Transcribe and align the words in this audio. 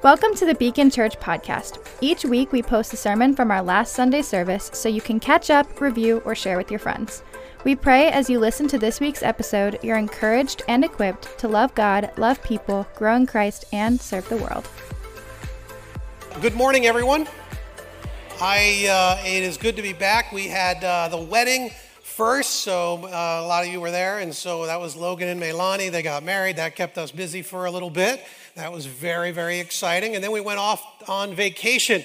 Welcome 0.00 0.32
to 0.36 0.46
the 0.46 0.54
Beacon 0.54 0.90
Church 0.90 1.18
podcast. 1.18 1.84
Each 2.00 2.24
week 2.24 2.52
we 2.52 2.62
post 2.62 2.92
a 2.92 2.96
sermon 2.96 3.34
from 3.34 3.50
our 3.50 3.60
last 3.60 3.94
Sunday 3.94 4.22
service 4.22 4.70
so 4.72 4.88
you 4.88 5.00
can 5.00 5.18
catch 5.18 5.50
up, 5.50 5.80
review, 5.80 6.22
or 6.24 6.36
share 6.36 6.56
with 6.56 6.70
your 6.70 6.78
friends. 6.78 7.24
We 7.64 7.74
pray 7.74 8.08
as 8.12 8.30
you 8.30 8.38
listen 8.38 8.68
to 8.68 8.78
this 8.78 9.00
week's 9.00 9.24
episode, 9.24 9.80
you're 9.82 9.96
encouraged 9.96 10.62
and 10.68 10.84
equipped 10.84 11.36
to 11.40 11.48
love 11.48 11.74
God, 11.74 12.12
love 12.16 12.40
people, 12.44 12.86
grow 12.94 13.16
in 13.16 13.26
Christ, 13.26 13.64
and 13.72 14.00
serve 14.00 14.28
the 14.28 14.36
world. 14.36 14.70
Good 16.40 16.54
morning, 16.54 16.86
everyone. 16.86 17.26
I, 18.40 18.86
uh, 18.88 19.26
it 19.26 19.42
is 19.42 19.56
good 19.56 19.74
to 19.74 19.82
be 19.82 19.94
back. 19.94 20.30
We 20.30 20.46
had 20.46 20.84
uh, 20.84 21.08
the 21.08 21.20
wedding 21.20 21.72
first, 22.18 22.50
so 22.50 23.04
uh, 23.04 23.42
a 23.42 23.46
lot 23.46 23.64
of 23.64 23.72
you 23.72 23.80
were 23.80 23.92
there, 23.92 24.18
and 24.18 24.34
so 24.34 24.66
that 24.66 24.80
was 24.80 24.96
Logan 24.96 25.28
and 25.28 25.40
Melani. 25.40 25.90
They 25.90 26.02
got 26.02 26.24
married. 26.24 26.56
That 26.56 26.74
kept 26.74 26.98
us 26.98 27.12
busy 27.12 27.42
for 27.42 27.66
a 27.66 27.70
little 27.70 27.90
bit. 27.90 28.24
That 28.58 28.72
was 28.72 28.86
very, 28.86 29.30
very 29.30 29.60
exciting. 29.60 30.16
And 30.16 30.24
then 30.24 30.32
we 30.32 30.40
went 30.40 30.58
off 30.58 30.84
on 31.08 31.32
vacation, 31.32 32.02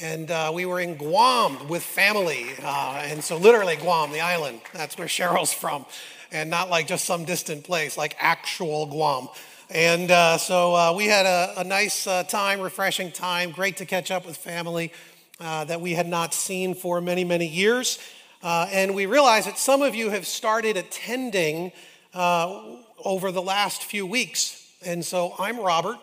and 0.00 0.30
uh, 0.30 0.52
we 0.54 0.64
were 0.64 0.78
in 0.78 0.94
Guam 0.94 1.66
with 1.66 1.82
family. 1.82 2.46
Uh, 2.62 3.02
and 3.04 3.22
so, 3.22 3.36
literally, 3.36 3.74
Guam, 3.74 4.12
the 4.12 4.20
island. 4.20 4.60
That's 4.72 4.96
where 4.96 5.08
Cheryl's 5.08 5.52
from, 5.52 5.84
and 6.30 6.48
not 6.48 6.70
like 6.70 6.86
just 6.86 7.04
some 7.04 7.24
distant 7.24 7.64
place, 7.64 7.98
like 7.98 8.14
actual 8.20 8.86
Guam. 8.86 9.28
And 9.70 10.08
uh, 10.12 10.38
so 10.38 10.72
uh, 10.72 10.94
we 10.96 11.06
had 11.06 11.26
a, 11.26 11.54
a 11.56 11.64
nice 11.64 12.06
uh, 12.06 12.22
time, 12.22 12.60
refreshing 12.60 13.10
time. 13.10 13.50
Great 13.50 13.78
to 13.78 13.84
catch 13.84 14.12
up 14.12 14.24
with 14.24 14.36
family 14.36 14.92
uh, 15.40 15.64
that 15.64 15.80
we 15.80 15.94
had 15.94 16.06
not 16.06 16.32
seen 16.32 16.76
for 16.76 17.00
many, 17.00 17.24
many 17.24 17.48
years. 17.48 17.98
And 18.40 18.94
we 18.94 19.06
realize 19.06 19.46
that 19.46 19.58
some 19.58 19.82
of 19.82 19.96
you 19.96 20.10
have 20.10 20.28
started 20.28 20.76
attending 20.76 21.72
over 22.14 23.32
the 23.32 23.42
last 23.42 23.82
few 23.82 24.06
weeks. 24.06 24.61
And 24.84 25.04
so 25.04 25.34
I'm 25.38 25.60
Robert. 25.60 25.98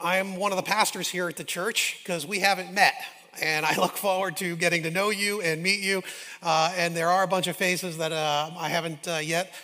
I'm 0.00 0.36
one 0.36 0.52
of 0.52 0.56
the 0.56 0.62
pastors 0.62 1.08
here 1.08 1.28
at 1.28 1.36
the 1.36 1.44
church 1.44 2.00
because 2.02 2.26
we 2.26 2.40
haven't 2.40 2.72
met. 2.72 2.94
And 3.40 3.64
I 3.64 3.76
look 3.80 3.96
forward 3.96 4.36
to 4.38 4.56
getting 4.56 4.82
to 4.82 4.90
know 4.90 5.10
you 5.10 5.40
and 5.40 5.62
meet 5.62 5.80
you. 5.80 6.02
Uh, 6.42 6.72
and 6.76 6.94
there 6.94 7.08
are 7.08 7.22
a 7.22 7.26
bunch 7.26 7.46
of 7.46 7.56
faces 7.56 7.96
that 7.98 8.12
uh, 8.12 8.50
I 8.58 8.68
haven't 8.68 9.08
uh, 9.08 9.20
yet, 9.22 9.54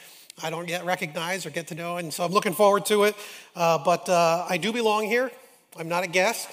I 0.42 0.48
don't 0.48 0.68
yet 0.68 0.86
recognize 0.86 1.44
or 1.44 1.50
get 1.50 1.66
to 1.68 1.74
know. 1.74 1.98
And 1.98 2.12
so 2.12 2.24
I'm 2.24 2.32
looking 2.32 2.54
forward 2.54 2.86
to 2.86 3.04
it. 3.04 3.16
Uh, 3.54 3.78
but 3.78 4.08
I 4.08 4.56
do 4.56 4.72
belong 4.72 5.06
here. 5.06 5.30
I'm 5.78 5.88
not 5.88 6.04
a 6.04 6.08
guest, 6.08 6.48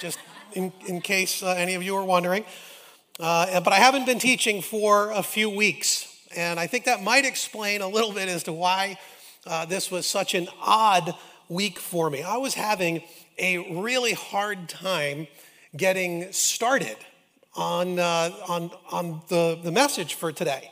just 0.00 0.18
in, 0.54 0.72
in 0.88 1.00
case 1.00 1.42
any 1.42 1.74
of 1.74 1.82
you 1.82 1.94
are 1.96 2.04
wondering. 2.04 2.44
Uh, 3.20 3.60
but 3.60 3.72
I 3.72 3.76
haven't 3.76 4.06
been 4.06 4.18
teaching 4.18 4.60
for 4.60 5.10
a 5.12 5.22
few 5.22 5.48
weeks. 5.48 6.08
And 6.34 6.58
I 6.58 6.66
think 6.66 6.86
that 6.86 7.02
might 7.02 7.24
explain 7.24 7.80
a 7.80 7.88
little 7.88 8.12
bit 8.12 8.28
as 8.28 8.42
to 8.44 8.52
why 8.52 8.98
uh, 9.46 9.64
this 9.66 9.90
was 9.90 10.06
such 10.06 10.34
an 10.34 10.48
odd 10.60 11.14
week 11.48 11.78
for 11.78 12.08
me. 12.10 12.22
I 12.22 12.36
was 12.36 12.54
having 12.54 13.02
a 13.38 13.80
really 13.80 14.12
hard 14.12 14.68
time 14.68 15.26
getting 15.76 16.32
started 16.32 16.96
on, 17.54 17.98
uh, 17.98 18.30
on, 18.48 18.70
on 18.90 19.22
the, 19.28 19.58
the 19.62 19.72
message 19.72 20.14
for 20.14 20.32
today. 20.32 20.70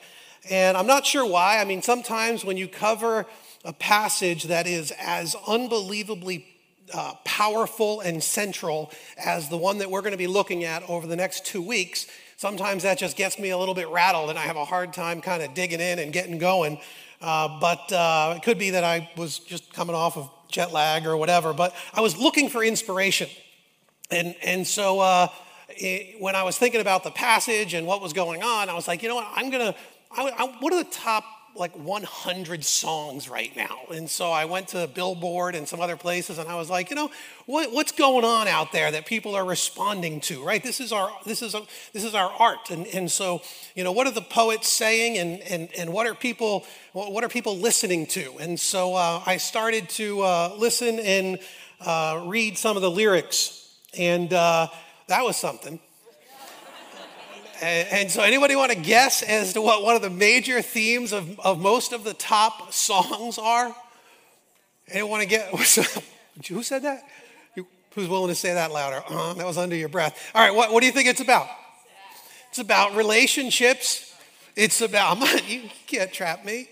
And 0.48 0.77
I'm 0.77 0.87
not 0.87 1.05
sure 1.05 1.27
why. 1.27 1.59
I 1.59 1.65
mean, 1.65 1.83
sometimes 1.83 2.45
when 2.45 2.57
you 2.57 2.69
cover 2.69 3.27
a 3.65 3.73
passage 3.73 4.45
that 4.45 4.67
is 4.67 4.93
as 4.98 5.37
unbelievably 5.47 6.47
uh, 6.95 7.15
powerful 7.25 8.01
and 8.01 8.23
central 8.23 8.91
as 9.23 9.48
the 9.48 9.57
one 9.57 9.79
that 9.79 9.91
we're 9.91 10.01
going 10.01 10.13
to 10.13 10.19
be 10.19 10.27
looking 10.27 10.65
at 10.65 10.89
over 10.89 11.07
the 11.07 11.17
next 11.17 11.45
two 11.45 11.63
weeks, 11.63 12.07
Sometimes 12.41 12.85
that 12.85 12.97
just 12.97 13.19
gets 13.19 13.39
me 13.39 13.51
a 13.51 13.59
little 13.59 13.75
bit 13.75 13.91
rattled 13.91 14.31
and 14.31 14.39
I 14.39 14.45
have 14.45 14.57
a 14.57 14.65
hard 14.65 14.95
time 14.95 15.21
kind 15.21 15.43
of 15.43 15.53
digging 15.53 15.79
in 15.79 15.98
and 15.98 16.11
getting 16.11 16.39
going. 16.39 16.81
Uh, 17.21 17.61
but 17.61 17.93
uh, 17.93 18.35
it 18.37 18.43
could 18.43 18.59
be 18.59 18.71
that 18.71 18.85
I 18.85 19.11
was 19.17 19.39
just 19.41 19.73
coming 19.73 19.95
off 19.95 20.17
of 20.17 20.31
jet 20.49 20.73
lag 20.73 21.07
or 21.07 21.17
whatever. 21.17 21.53
But 21.53 21.75
I 21.93 22.01
was 22.01 22.17
looking 22.17 22.49
for 22.49 22.65
inspiration. 22.65 23.29
And, 24.11 24.35
and 24.43 24.67
so 24.67 25.01
uh, 25.01 25.29
it, 25.69 26.21
when 26.21 26.35
I 26.35 26.43
was 26.43 26.59
thinking 26.59 26.81
about 26.81 27.05
the 27.05 27.11
passage 27.11 27.75
and 27.75 27.87
what 27.87 28.01
was 28.01 28.13
going 28.13 28.42
on, 28.42 28.69
I 28.69 28.75
was 28.75 28.89
like, 28.89 29.03
you 29.03 29.09
know 29.09 29.17
what? 29.17 29.29
I'm 29.35 29.51
going 29.51 29.73
to, 29.73 29.79
what 30.61 30.73
are 30.73 30.83
the 30.83 30.91
top 30.91 31.25
like 31.55 31.77
100 31.77 32.64
songs 32.64 33.28
right 33.28 33.55
now. 33.56 33.78
And 33.92 34.08
so 34.08 34.30
I 34.30 34.44
went 34.44 34.68
to 34.68 34.86
Billboard 34.86 35.55
and 35.55 35.68
some 35.68 35.80
other 35.80 35.96
places 35.96 36.38
and 36.38 36.48
I 36.48 36.56
was 36.56 36.70
like, 36.70 36.90
you 36.90 36.96
know, 36.96 37.11
what, 37.46 37.72
what's 37.72 37.92
going 37.92 38.24
on 38.24 38.48
out 38.48 38.72
there 38.72 38.90
that 38.90 39.06
people 39.06 39.34
are 39.34 39.44
responding 39.44 40.20
to, 40.22 40.44
right? 40.44 40.62
This 40.62 40.80
is 40.80 40.92
our, 40.92 41.11
this 41.27 41.42
is, 41.42 41.55
a, 41.55 41.62
this 41.92 42.05
is 42.05 42.14
our 42.14 42.30
art. 42.30 42.70
And, 42.70 42.86
and 42.88 43.11
so, 43.11 43.42
you 43.74 43.84
know, 43.84 43.92
what 43.92 44.06
are 44.06 44.12
the 44.12 44.22
poets 44.22 44.68
saying 44.68 45.18
and, 45.18 45.40
and, 45.42 45.68
and 45.77 45.92
what 45.92 46.06
are 46.06 46.14
people, 46.14 46.64
what 46.92 47.24
are 47.24 47.28
people 47.28 47.56
listening 47.56 48.06
to? 48.08 48.36
And 48.38 48.58
so 48.58 48.94
uh, 48.94 49.22
I 49.27 49.36
started 49.36 49.88
to 49.90 50.22
uh, 50.22 50.55
listen 50.56 50.98
and 51.00 51.38
uh, 51.80 52.24
read 52.27 52.58
some 52.58 52.77
of 52.77 52.82
the 52.82 52.90
lyrics 52.90 53.61
and 53.98 54.32
uh, 54.32 54.68
that 55.08 55.24
was 55.24 55.36
something. 55.36 55.80
And, 57.63 58.11
so, 58.11 58.23
anybody 58.23 58.57
want 58.57 58.73
to 58.73 58.79
guess 58.79 59.23
as 59.23 59.53
to 59.53 59.61
what 59.61 59.83
one 59.83 59.95
of 59.95 60.03
the 60.03 60.11
major 60.11 60.63
themes 60.63 61.13
of, 61.13 61.39
of 61.41 61.61
most 61.61 61.93
of 61.93 62.05
the 62.05 62.15
top 62.15 62.73
songs 62.73 63.39
are? 63.39 63.75
Anyone 64.89 65.11
want 65.11 65.23
to 65.23 65.29
get? 65.29 65.48
Who 66.48 66.63
said 66.63 66.83
that? 66.83 67.05
Who's 67.95 68.09
willing 68.09 68.29
to 68.29 68.35
say 68.35 68.55
that 68.55 68.71
louder? 68.71 69.03
Uh, 69.09 69.35
that 69.35 69.47
was 69.47 69.59
under 69.59 69.75
your 69.75 69.89
breath. 69.89 70.31
All 70.35 70.43
right, 70.43 70.55
what, 70.55 70.73
what 70.73 70.81
do 70.81 70.87
you 70.87 70.93
think 70.93 71.09
it's 71.09 71.21
about? 71.21 71.48
It's 72.51 72.59
about 72.59 72.95
relationships. 72.95 74.15
It's 74.57 74.81
about, 74.81 75.19
you 75.48 75.63
can't 75.87 76.13
trap 76.13 76.45
me. 76.45 76.69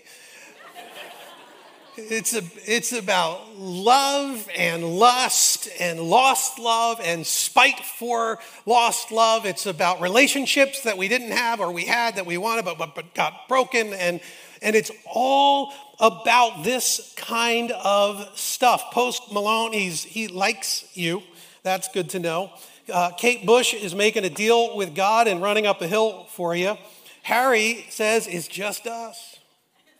It's, 1.99 2.33
a, 2.33 2.41
it's 2.65 2.93
about 2.93 3.57
love 3.57 4.47
and 4.55 4.83
lust 4.83 5.69
and 5.79 5.99
lost 5.99 6.57
love 6.57 6.99
and 7.03 7.25
spite 7.25 7.79
for 7.79 8.39
lost 8.65 9.11
love. 9.11 9.45
It's 9.45 9.65
about 9.65 10.01
relationships 10.01 10.83
that 10.83 10.97
we 10.97 11.07
didn't 11.07 11.31
have 11.31 11.59
or 11.59 11.71
we 11.71 11.85
had 11.85 12.15
that 12.15 12.25
we 12.25 12.37
wanted 12.37 12.65
but, 12.65 12.77
but, 12.77 12.95
but 12.95 13.13
got 13.13 13.47
broken. 13.47 13.93
And, 13.93 14.21
and 14.61 14.75
it's 14.75 14.91
all 15.05 15.73
about 15.99 16.63
this 16.63 17.13
kind 17.17 17.71
of 17.71 18.31
stuff. 18.37 18.91
Post 18.91 19.31
Malone, 19.31 19.73
he's, 19.73 20.03
he 20.03 20.27
likes 20.27 20.85
you. 20.93 21.21
That's 21.63 21.89
good 21.89 22.09
to 22.11 22.19
know. 22.19 22.51
Uh, 22.91 23.11
Kate 23.11 23.45
Bush 23.45 23.73
is 23.73 23.93
making 23.93 24.23
a 24.23 24.29
deal 24.29 24.75
with 24.77 24.95
God 24.95 25.27
and 25.27 25.41
running 25.41 25.67
up 25.67 25.81
a 25.81 25.87
hill 25.87 26.25
for 26.31 26.55
you. 26.55 26.77
Harry 27.23 27.85
says 27.89 28.25
it's 28.27 28.47
just 28.47 28.87
us. 28.87 29.37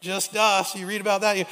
Just 0.02 0.36
us. 0.36 0.76
You 0.76 0.88
read 0.88 1.02
about 1.02 1.22
that. 1.22 1.38
You, 1.38 1.46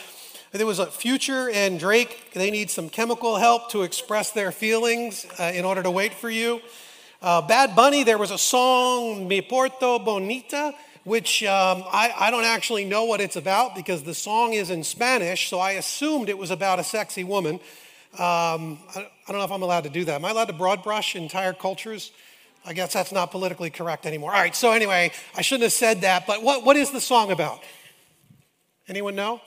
there 0.51 0.65
was 0.65 0.79
a 0.79 0.85
Future 0.85 1.49
and 1.49 1.79
Drake, 1.79 2.31
they 2.33 2.49
need 2.51 2.69
some 2.69 2.89
chemical 2.89 3.35
help 3.35 3.71
to 3.71 3.83
express 3.83 4.31
their 4.31 4.51
feelings 4.51 5.25
uh, 5.39 5.51
in 5.53 5.65
order 5.65 5.83
to 5.83 5.91
wait 5.91 6.13
for 6.13 6.29
you. 6.29 6.61
Uh, 7.21 7.41
Bad 7.41 7.75
Bunny, 7.75 8.03
there 8.03 8.17
was 8.17 8.31
a 8.31 8.37
song, 8.37 9.27
Mi 9.27 9.41
Porto 9.41 9.99
Bonita, 9.99 10.73
which 11.03 11.43
um, 11.43 11.83
I, 11.91 12.13
I, 12.17 12.31
don't 12.31 12.43
actually 12.43 12.85
know 12.85 13.05
what 13.05 13.21
it's 13.21 13.35
about 13.35 13.75
because 13.75 14.03
the 14.03 14.13
song 14.13 14.53
is 14.53 14.69
in 14.69 14.83
Spanish, 14.83 15.49
so 15.49 15.57
I 15.57 15.71
assumed 15.71 16.29
it 16.29 16.37
was 16.37 16.51
about 16.51 16.79
a 16.79 16.83
sexy 16.83 17.23
woman. 17.23 17.55
Um, 18.13 18.79
I, 18.93 19.07
I 19.27 19.31
don't 19.31 19.37
know 19.37 19.43
if 19.43 19.51
I'm 19.51 19.63
allowed 19.63 19.85
to 19.85 19.89
do 19.89 20.05
that. 20.05 20.15
Am 20.15 20.25
I 20.25 20.31
allowed 20.31 20.49
to 20.49 20.53
broad 20.53 20.83
brush 20.83 21.15
entire 21.15 21.53
cultures? 21.53 22.11
I 22.65 22.73
guess 22.73 22.93
that's 22.93 23.11
not 23.11 23.31
politically 23.31 23.69
correct 23.69 24.05
anymore. 24.05 24.31
All 24.31 24.39
right, 24.39 24.55
so 24.55 24.71
anyway, 24.71 25.11
I 25.35 25.41
shouldn't 25.41 25.63
have 25.63 25.73
said 25.73 26.01
that, 26.01 26.27
but 26.27 26.43
what, 26.43 26.65
what 26.65 26.75
is 26.75 26.91
the 26.91 27.01
song 27.01 27.31
about? 27.31 27.63
Anyone 28.87 29.15
know? 29.15 29.41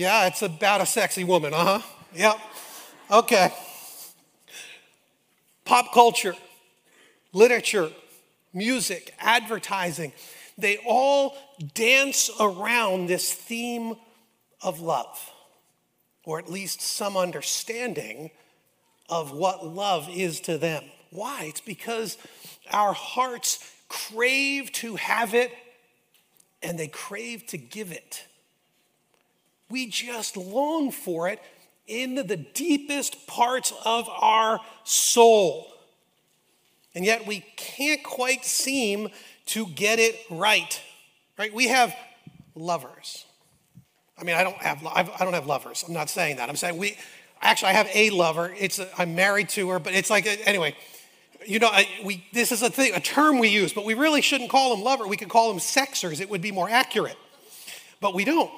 Yeah, 0.00 0.28
it's 0.28 0.40
about 0.40 0.80
a 0.80 0.86
sexy 0.86 1.24
woman, 1.24 1.52
uh 1.52 1.78
huh. 1.78 1.80
Yep. 2.14 2.38
Okay. 3.10 3.52
Pop 5.66 5.92
culture, 5.92 6.34
literature, 7.34 7.90
music, 8.54 9.12
advertising, 9.18 10.14
they 10.56 10.78
all 10.86 11.36
dance 11.74 12.30
around 12.40 13.08
this 13.08 13.30
theme 13.30 13.94
of 14.62 14.80
love, 14.80 15.30
or 16.24 16.38
at 16.38 16.50
least 16.50 16.80
some 16.80 17.18
understanding 17.18 18.30
of 19.10 19.32
what 19.32 19.66
love 19.66 20.08
is 20.08 20.40
to 20.40 20.56
them. 20.56 20.82
Why? 21.10 21.44
It's 21.44 21.60
because 21.60 22.16
our 22.72 22.94
hearts 22.94 23.70
crave 23.90 24.72
to 24.72 24.96
have 24.96 25.34
it 25.34 25.52
and 26.62 26.78
they 26.78 26.88
crave 26.88 27.46
to 27.48 27.58
give 27.58 27.92
it. 27.92 28.24
We 29.70 29.86
just 29.86 30.36
long 30.36 30.90
for 30.90 31.28
it 31.28 31.40
in 31.86 32.14
the 32.14 32.36
deepest 32.36 33.26
parts 33.26 33.72
of 33.84 34.08
our 34.08 34.60
soul. 34.84 35.66
And 36.94 37.04
yet 37.04 37.26
we 37.26 37.44
can't 37.56 38.02
quite 38.02 38.44
seem 38.44 39.08
to 39.46 39.66
get 39.66 39.98
it 39.98 40.16
right. 40.30 40.80
Right? 41.38 41.52
We 41.52 41.68
have 41.68 41.94
lovers. 42.54 43.24
I 44.18 44.24
mean, 44.24 44.36
I 44.36 44.44
don't 44.44 44.56
have 44.56 44.86
I 44.86 45.24
don't 45.24 45.32
have 45.32 45.46
lovers. 45.46 45.84
I'm 45.86 45.94
not 45.94 46.10
saying 46.10 46.36
that. 46.36 46.48
I'm 46.48 46.56
saying 46.56 46.76
we 46.76 46.96
actually 47.40 47.70
I 47.70 47.72
have 47.72 47.88
a 47.94 48.10
lover. 48.10 48.54
It's 48.58 48.78
a, 48.78 48.88
I'm 49.00 49.14
married 49.14 49.48
to 49.50 49.68
her, 49.70 49.78
but 49.78 49.94
it's 49.94 50.10
like 50.10 50.26
uh, 50.26 50.36
anyway. 50.44 50.76
You 51.46 51.58
know, 51.58 51.70
we 52.04 52.26
this 52.34 52.52
is 52.52 52.60
a 52.60 52.68
thing, 52.68 52.92
a 52.94 53.00
term 53.00 53.38
we 53.38 53.48
use, 53.48 53.72
but 53.72 53.86
we 53.86 53.94
really 53.94 54.20
shouldn't 54.20 54.50
call 54.50 54.76
them 54.76 54.84
lover. 54.84 55.06
We 55.06 55.16
could 55.16 55.30
call 55.30 55.48
them 55.48 55.58
sexers. 55.58 56.20
It 56.20 56.28
would 56.28 56.42
be 56.42 56.52
more 56.52 56.68
accurate, 56.68 57.16
but 57.98 58.14
we 58.14 58.26
don't 58.26 58.50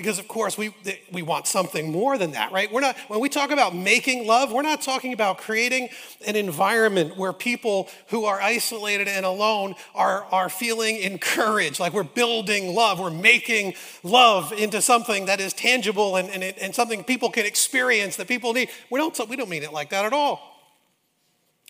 because 0.00 0.18
of 0.18 0.26
course 0.26 0.56
we, 0.56 0.74
we 1.12 1.20
want 1.20 1.46
something 1.46 1.92
more 1.92 2.16
than 2.16 2.30
that 2.30 2.50
right 2.52 2.72
we're 2.72 2.80
not 2.80 2.96
when 3.08 3.20
we 3.20 3.28
talk 3.28 3.50
about 3.50 3.74
making 3.74 4.26
love 4.26 4.50
we're 4.50 4.62
not 4.62 4.80
talking 4.80 5.12
about 5.12 5.36
creating 5.36 5.90
an 6.26 6.36
environment 6.36 7.18
where 7.18 7.34
people 7.34 7.86
who 8.08 8.24
are 8.24 8.40
isolated 8.40 9.08
and 9.08 9.26
alone 9.26 9.74
are, 9.94 10.24
are 10.32 10.48
feeling 10.48 10.96
encouraged 10.96 11.78
like 11.78 11.92
we're 11.92 12.02
building 12.02 12.74
love 12.74 12.98
we're 12.98 13.10
making 13.10 13.74
love 14.02 14.52
into 14.52 14.80
something 14.80 15.26
that 15.26 15.38
is 15.38 15.52
tangible 15.52 16.16
and, 16.16 16.30
and, 16.30 16.42
and 16.42 16.74
something 16.74 17.04
people 17.04 17.28
can 17.30 17.44
experience 17.44 18.16
that 18.16 18.26
people 18.26 18.54
need 18.54 18.70
we 18.90 18.98
don't, 18.98 19.28
we 19.28 19.36
don't 19.36 19.50
mean 19.50 19.62
it 19.62 19.72
like 19.72 19.90
that 19.90 20.06
at 20.06 20.14
all 20.14 20.50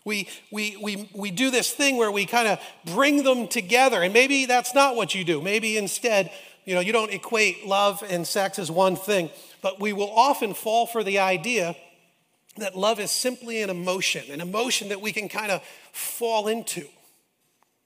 we, 0.03 0.27
we, 0.51 0.77
we, 0.81 1.09
we 1.13 1.29
do 1.29 1.51
this 1.51 1.71
thing 1.71 1.97
where 1.97 2.11
we 2.11 2.25
kind 2.25 2.47
of 2.47 2.59
bring 2.95 3.23
them 3.23 3.47
together. 3.47 4.01
And 4.01 4.11
maybe 4.13 4.47
that's 4.47 4.73
not 4.73 4.95
what 4.95 5.13
you 5.13 5.23
do. 5.23 5.41
Maybe 5.41 5.77
instead, 5.77 6.31
you 6.65 6.75
know, 6.75 6.81
you 6.81 6.93
don't 6.93 7.11
equate 7.11 7.65
love 7.65 8.03
and 8.07 8.25
sex 8.25 8.59
as 8.59 8.69
one 8.71 8.95
thing. 8.95 9.29
But 9.61 9.79
we 9.79 9.93
will 9.93 10.11
often 10.11 10.53
fall 10.53 10.85
for 10.85 11.03
the 11.03 11.19
idea 11.19 11.75
that 12.57 12.75
love 12.75 12.99
is 12.99 13.11
simply 13.11 13.61
an 13.61 13.69
emotion, 13.69 14.23
an 14.31 14.41
emotion 14.41 14.89
that 14.89 15.01
we 15.01 15.11
can 15.11 15.29
kind 15.29 15.51
of 15.51 15.61
fall 15.91 16.47
into 16.47 16.85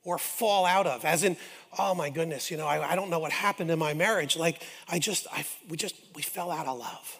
or 0.04 0.18
fall 0.18 0.66
out 0.66 0.88
of. 0.88 1.06
As 1.06 1.24
in, 1.24 1.38
oh 1.78 1.94
my 1.96 2.10
goodness, 2.10 2.50
you 2.50 2.58
know, 2.58 2.68
I, 2.68 2.92
I 2.92 2.96
don't 2.96 3.10
know 3.10 3.20
what 3.20 3.32
happened 3.32 3.70
in 3.72 3.80
my 3.80 3.94
marriage. 3.94 4.38
Like, 4.38 4.62
I 4.88 5.00
just, 5.00 5.28
I, 5.32 5.46
we 5.70 5.78
just, 5.78 5.96
we 6.16 6.22
fell 6.22 6.52
out 6.52 6.68
of 6.68 6.78
love. 6.78 7.20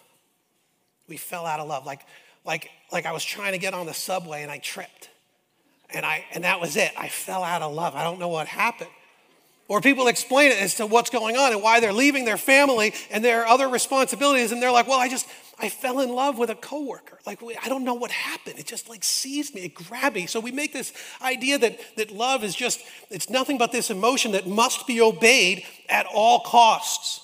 We 1.08 1.16
fell 1.16 1.46
out 1.46 1.60
of 1.60 1.68
love. 1.68 1.86
Like, 1.86 2.00
like, 2.44 2.70
like 2.92 3.06
I 3.06 3.12
was 3.12 3.24
trying 3.24 3.52
to 3.52 3.58
get 3.58 3.74
on 3.74 3.86
the 3.86 3.94
subway 3.94 4.42
and 4.42 4.50
I 4.50 4.58
tripped. 4.58 5.10
And, 5.90 6.04
I, 6.04 6.24
and 6.32 6.44
that 6.44 6.60
was 6.60 6.76
it. 6.76 6.92
I 6.98 7.08
fell 7.08 7.44
out 7.44 7.62
of 7.62 7.72
love. 7.72 7.94
I 7.94 8.02
don't 8.02 8.18
know 8.18 8.28
what 8.28 8.48
happened. 8.48 8.90
Or 9.68 9.80
people 9.80 10.06
explain 10.06 10.52
it 10.52 10.62
as 10.62 10.76
to 10.76 10.86
what's 10.86 11.10
going 11.10 11.36
on 11.36 11.52
and 11.52 11.60
why 11.60 11.80
they're 11.80 11.92
leaving 11.92 12.24
their 12.24 12.36
family 12.36 12.94
and 13.10 13.24
their 13.24 13.46
other 13.46 13.68
responsibilities. 13.68 14.52
And 14.52 14.62
they're 14.62 14.70
like, 14.70 14.86
well, 14.86 15.00
I 15.00 15.08
just, 15.08 15.26
I 15.58 15.68
fell 15.70 15.98
in 16.00 16.10
love 16.10 16.38
with 16.38 16.50
a 16.50 16.54
coworker. 16.54 17.18
Like, 17.26 17.42
I 17.42 17.68
don't 17.68 17.82
know 17.82 17.94
what 17.94 18.12
happened. 18.12 18.60
It 18.60 18.66
just 18.66 18.88
like 18.88 19.02
seized 19.02 19.54
me, 19.54 19.62
it 19.62 19.74
grabbed 19.74 20.14
me. 20.14 20.26
So 20.26 20.38
we 20.38 20.52
make 20.52 20.72
this 20.72 20.92
idea 21.20 21.58
that, 21.58 21.80
that 21.96 22.12
love 22.12 22.44
is 22.44 22.54
just, 22.54 22.80
it's 23.10 23.28
nothing 23.28 23.58
but 23.58 23.72
this 23.72 23.90
emotion 23.90 24.32
that 24.32 24.46
must 24.46 24.86
be 24.86 25.00
obeyed 25.00 25.64
at 25.88 26.06
all 26.06 26.40
costs. 26.40 27.22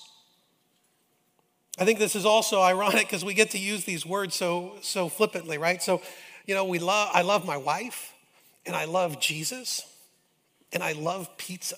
I 1.79 1.85
think 1.85 1.99
this 1.99 2.17
is 2.17 2.27
also 2.27 2.61
ironic 2.61 3.07
because 3.07 3.25
we 3.25 3.35
get 3.35 3.51
to 3.51 3.59
use 3.59 3.85
these 3.85 4.05
words 4.05 4.35
so, 4.35 4.77
so 4.83 5.09
flippantly, 5.09 5.59
right? 5.59 5.83
So, 5.83 6.03
you 6.47 6.55
know, 6.55 6.65
we 6.65 6.79
love, 6.79 7.11
I 7.13 7.23
love 7.23 7.47
my 7.47 7.57
wife, 7.57 8.13
and 8.67 8.75
I 8.75 8.85
love 8.85 9.21
Jesus, 9.21 9.87
and 10.73 10.83
I 10.83 10.93
love 10.93 11.37
pizza. 11.37 11.77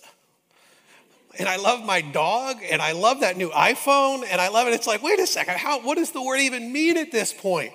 And 1.39 1.49
I 1.49 1.57
love 1.57 1.85
my 1.85 2.01
dog, 2.01 2.59
and 2.71 2.81
I 2.81 2.93
love 2.93 3.21
that 3.21 3.37
new 3.37 3.51
iPhone, 3.51 4.25
and 4.31 4.41
I 4.41 4.49
love 4.49 4.69
it. 4.69 4.75
It's 4.75 4.87
like, 4.87 5.03
wait 5.03 5.19
a 5.19 5.27
second, 5.27 5.57
how, 5.59 5.81
what 5.81 5.97
does 5.97 6.13
the 6.13 6.23
word 6.23 6.39
even 6.41 6.73
mean 6.73 6.97
at 6.97 7.11
this 7.11 7.33
point? 7.33 7.73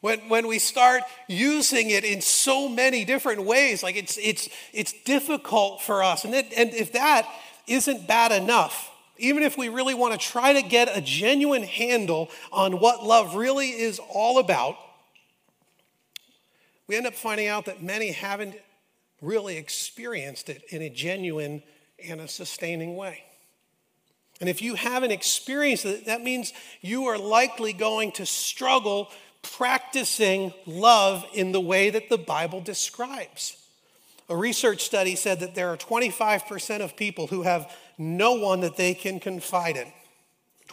When, 0.00 0.20
when 0.28 0.46
we 0.46 0.58
start 0.58 1.02
using 1.26 1.90
it 1.90 2.04
in 2.04 2.20
so 2.20 2.68
many 2.68 3.04
different 3.04 3.44
ways, 3.44 3.82
like 3.82 3.96
it's, 3.96 4.16
it's, 4.18 4.48
it's 4.72 4.92
difficult 5.04 5.82
for 5.82 6.02
us. 6.02 6.24
And, 6.24 6.34
it, 6.34 6.52
and 6.56 6.70
if 6.70 6.92
that 6.92 7.28
isn't 7.66 8.06
bad 8.06 8.30
enough, 8.30 8.90
even 9.18 9.42
if 9.42 9.58
we 9.58 9.68
really 9.68 9.94
want 9.94 10.18
to 10.18 10.18
try 10.18 10.52
to 10.52 10.62
get 10.62 10.96
a 10.96 11.00
genuine 11.00 11.64
handle 11.64 12.30
on 12.52 12.78
what 12.78 13.04
love 13.04 13.34
really 13.34 13.70
is 13.70 14.00
all 14.12 14.38
about, 14.38 14.76
we 16.86 16.96
end 16.96 17.06
up 17.06 17.14
finding 17.14 17.48
out 17.48 17.66
that 17.66 17.82
many 17.82 18.12
haven't 18.12 18.54
really 19.20 19.56
experienced 19.56 20.48
it 20.48 20.62
in 20.68 20.80
a 20.80 20.88
genuine 20.88 21.62
and 22.06 22.20
a 22.20 22.28
sustaining 22.28 22.96
way. 22.96 23.24
And 24.40 24.48
if 24.48 24.62
you 24.62 24.74
haven't 24.74 25.10
experienced 25.10 25.84
it, 25.84 26.06
that 26.06 26.22
means 26.22 26.52
you 26.80 27.06
are 27.06 27.18
likely 27.18 27.72
going 27.72 28.12
to 28.12 28.26
struggle 28.26 29.10
practicing 29.42 30.52
love 30.66 31.24
in 31.34 31.52
the 31.52 31.60
way 31.60 31.90
that 31.90 32.08
the 32.08 32.18
Bible 32.18 32.60
describes. 32.60 33.56
A 34.28 34.36
research 34.36 34.82
study 34.82 35.16
said 35.16 35.40
that 35.40 35.54
there 35.54 35.70
are 35.70 35.76
25% 35.76 36.80
of 36.82 36.96
people 36.96 37.28
who 37.28 37.42
have 37.42 37.72
no 37.96 38.34
one 38.34 38.60
that 38.60 38.76
they 38.76 38.94
can 38.94 39.18
confide 39.18 39.76
in. 39.76 39.90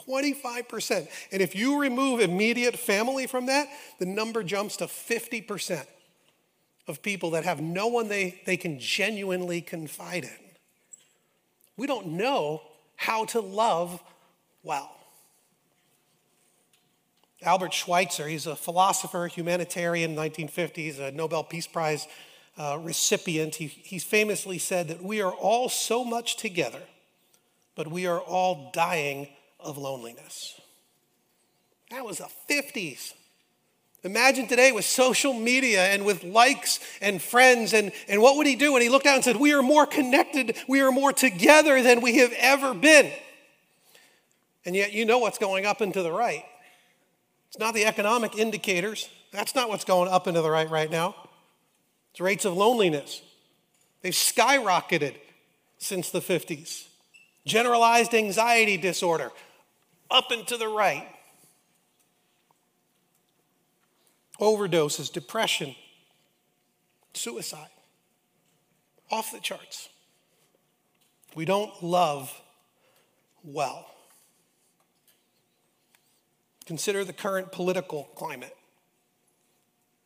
25%. 0.08 1.08
And 1.32 1.42
if 1.42 1.56
you 1.56 1.80
remove 1.80 2.20
immediate 2.20 2.78
family 2.78 3.28
from 3.28 3.48
that, 3.48 3.68
the 3.98 4.06
number 4.06 4.44
jumps 4.44 4.78
to 4.78 4.86
50% 4.86 5.86
of 6.88 7.02
people 7.02 7.32
that 7.32 7.46
have 7.46 7.62
no 7.62 7.88
one 7.88 8.10
they, 8.10 8.42
they 8.46 8.58
can 8.58 8.78
genuinely 8.80 9.62
confide 9.62 10.26
in. 10.26 10.45
We 11.78 11.88
don't 11.88 12.08
know 12.08 12.62
how 12.96 13.26
to 13.26 13.42
love 13.42 14.02
well. 14.64 14.92
Albert 17.44 17.74
Schweitzer, 17.74 18.28
he's 18.28 18.48
a 18.48 18.56
philosopher, 18.56 19.28
humanitarian, 19.28 20.16
1950s, 20.16 21.00
a 21.00 21.12
Nobel 21.12 21.44
Peace 21.44 21.68
Prize 21.68 22.08
uh, 22.58 22.80
recipient. 22.82 23.56
He, 23.56 23.68
he 23.68 24.00
famously 24.00 24.58
said 24.58 24.88
that 24.88 25.04
we 25.04 25.22
are 25.22 25.34
all 25.34 25.70
so 25.70 26.04
much 26.04 26.38
together 26.38 26.82
but 27.76 27.90
we 27.90 28.08
are 28.08 28.20
all 28.20 28.72
dying 28.74 29.28
of 29.60 29.78
loneliness. 29.78 30.60
That 31.92 32.06
was 32.06 32.18
the 32.18 32.30
50s. 32.50 33.14
Imagine 34.06 34.46
today 34.46 34.72
with 34.72 34.86
social 34.86 35.34
media 35.34 35.88
and 35.88 36.06
with 36.06 36.24
likes 36.24 36.80
and 37.02 37.20
friends, 37.20 37.74
and, 37.74 37.92
and 38.08 38.22
what 38.22 38.38
would 38.38 38.46
he 38.46 38.56
do? 38.56 38.76
And 38.76 38.84
he 38.84 38.88
looked 38.88 39.08
out 39.08 39.16
and 39.16 39.24
said, 39.24 39.36
We 39.36 39.52
are 39.54 39.64
more 39.64 39.88
connected, 39.88 40.56
we 40.68 40.82
are 40.82 40.92
more 40.92 41.12
together 41.12 41.82
than 41.82 42.02
we 42.02 42.18
have 42.18 42.32
ever 42.38 42.76
been. 42.76 43.12
And 44.64 44.76
yet, 44.76 44.94
you 44.94 45.06
know 45.06 45.18
what's 45.18 45.40
going 45.40 45.66
up 45.66 45.82
and 45.82 45.92
to 45.96 46.04
the 46.04 46.12
right. 46.12 46.46
It's 47.48 47.58
not 47.58 47.74
the 47.74 47.86
economic 47.86 48.38
indicators, 48.38 49.10
that's 49.32 49.56
not 49.56 49.70
what's 49.70 49.86
going 49.86 50.08
up 50.08 50.28
and 50.28 50.36
to 50.36 50.42
the 50.44 50.52
right 50.52 50.70
right 50.70 50.92
now. 50.92 51.16
It's 52.12 52.22
rates 52.22 52.46
of 52.46 52.56
loneliness. 52.56 53.24
They've 54.04 54.14
skyrocketed 54.14 55.16
since 55.80 56.12
the 56.12 56.22
50s 56.22 56.86
generalized 57.44 58.14
anxiety 58.14 58.78
disorder, 58.78 59.32
up 60.12 60.30
and 60.30 60.48
to 60.48 60.58
the 60.58 60.68
right. 60.68 61.08
Overdoses, 64.40 65.12
depression, 65.12 65.76
suicide, 67.14 67.70
off 69.12 69.32
the 69.32 69.40
charts. 69.40 69.90
We 71.36 71.46
don't 71.46 71.84
love 71.84 72.42
well. 73.44 73.86
Consider 76.66 77.04
the 77.04 77.14
current 77.14 77.52
political 77.52 78.06
climate. 78.16 78.56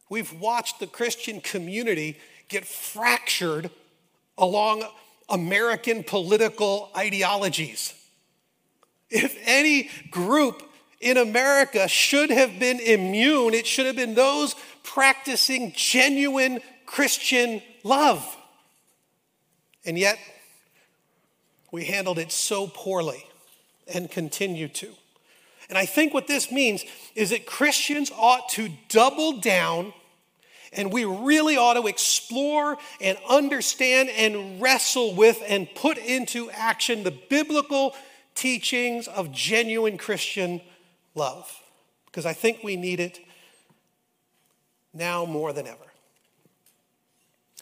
We've 0.10 0.34
watched 0.34 0.80
the 0.80 0.88
Christian 0.88 1.40
community 1.40 2.18
get 2.50 2.66
fractured 2.66 3.70
along 4.38 4.84
American 5.30 6.04
political 6.04 6.90
ideologies. 6.98 7.94
If 9.10 9.38
any 9.46 9.90
group 10.10 10.69
in 11.00 11.18
America 11.18 11.88
should 11.88 12.30
have 12.30 12.60
been 12.60 12.80
immune, 12.80 13.54
it 13.54 13.66
should 13.66 13.86
have 13.86 13.96
been 13.96 14.16
those 14.16 14.56
practicing 14.84 15.74
genuine 15.76 16.60
Christian 16.86 17.62
love. 17.84 18.38
And 19.86 19.98
yet, 19.98 20.20
we 21.72 21.86
handled 21.86 22.20
it 22.20 22.32
so 22.32 22.68
poorly 22.68 23.24
and 23.94 24.10
continue 24.10 24.68
to. 24.68 24.90
And 25.70 25.78
I 25.78 25.86
think 25.86 26.14
what 26.14 26.28
this 26.28 26.52
means 26.52 26.84
is 27.16 27.30
that 27.30 27.46
Christians 27.46 28.12
ought 28.18 28.50
to 28.50 28.70
double 28.90 29.40
down 29.40 29.94
and 30.72 30.92
we 30.94 31.06
really 31.06 31.58
ought 31.58 31.74
to 31.74 31.88
explore 31.88 32.78
and 33.02 33.18
understand 33.28 34.10
and 34.10 34.62
wrestle 34.62 35.16
with 35.16 35.42
and 35.48 35.68
put 35.76 35.98
into 35.98 36.52
action 36.52 37.04
the 37.04 37.12
biblical 37.12 37.96
teachings 38.36 39.08
of 39.08 39.32
genuine 39.32 39.98
Christian 39.98 40.62
love. 41.20 41.52
Because 42.06 42.26
I 42.26 42.34
think 42.34 42.64
we 42.64 42.76
need 42.76 43.00
it 43.00 43.20
now 44.94 45.26
more 45.26 45.54
than 45.54 45.68
ever. 45.68 45.78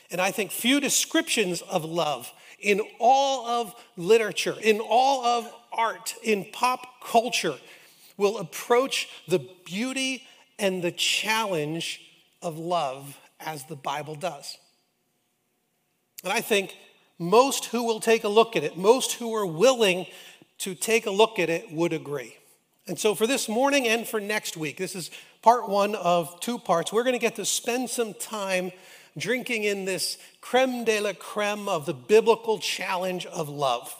And 0.09 0.21
I 0.21 0.31
think 0.31 0.51
few 0.51 0.79
descriptions 0.79 1.61
of 1.61 1.83
love 1.83 2.31
in 2.59 2.81
all 2.99 3.45
of 3.45 3.75
literature, 3.97 4.55
in 4.61 4.79
all 4.79 5.25
of 5.25 5.51
art, 5.71 6.15
in 6.23 6.45
pop 6.53 7.01
culture 7.03 7.55
will 8.15 8.37
approach 8.37 9.09
the 9.27 9.45
beauty 9.65 10.23
and 10.57 10.81
the 10.81 10.91
challenge 10.91 12.01
of 12.41 12.57
love 12.57 13.19
as 13.39 13.65
the 13.65 13.75
Bible 13.75 14.15
does. 14.15 14.57
And 16.23 16.31
I 16.33 16.41
think 16.41 16.75
most 17.19 17.65
who 17.65 17.83
will 17.83 17.99
take 17.99 18.23
a 18.23 18.29
look 18.29 18.55
at 18.55 18.63
it, 18.63 18.77
most 18.77 19.13
who 19.13 19.35
are 19.35 19.45
willing 19.45 20.07
to 20.59 20.73
take 20.73 21.05
a 21.05 21.11
look 21.11 21.37
at 21.37 21.49
it, 21.49 21.71
would 21.71 21.93
agree. 21.93 22.36
And 22.87 22.97
so, 22.97 23.15
for 23.15 23.27
this 23.27 23.49
morning 23.49 23.85
and 23.85 24.07
for 24.07 24.21
next 24.21 24.55
week, 24.55 24.77
this 24.77 24.95
is 24.95 25.11
part 25.41 25.67
one 25.67 25.93
of 25.95 26.39
two 26.39 26.57
parts. 26.57 26.93
We're 26.93 27.03
going 27.03 27.15
to 27.15 27.19
get 27.19 27.35
to 27.35 27.43
spend 27.43 27.89
some 27.89 28.13
time 28.13 28.71
drinking 29.17 29.63
in 29.63 29.83
this 29.83 30.17
creme 30.39 30.85
de 30.85 31.01
la 31.01 31.11
creme 31.13 31.67
of 31.67 31.85
the 31.85 31.93
biblical 31.93 32.59
challenge 32.59 33.25
of 33.25 33.49
love. 33.49 33.93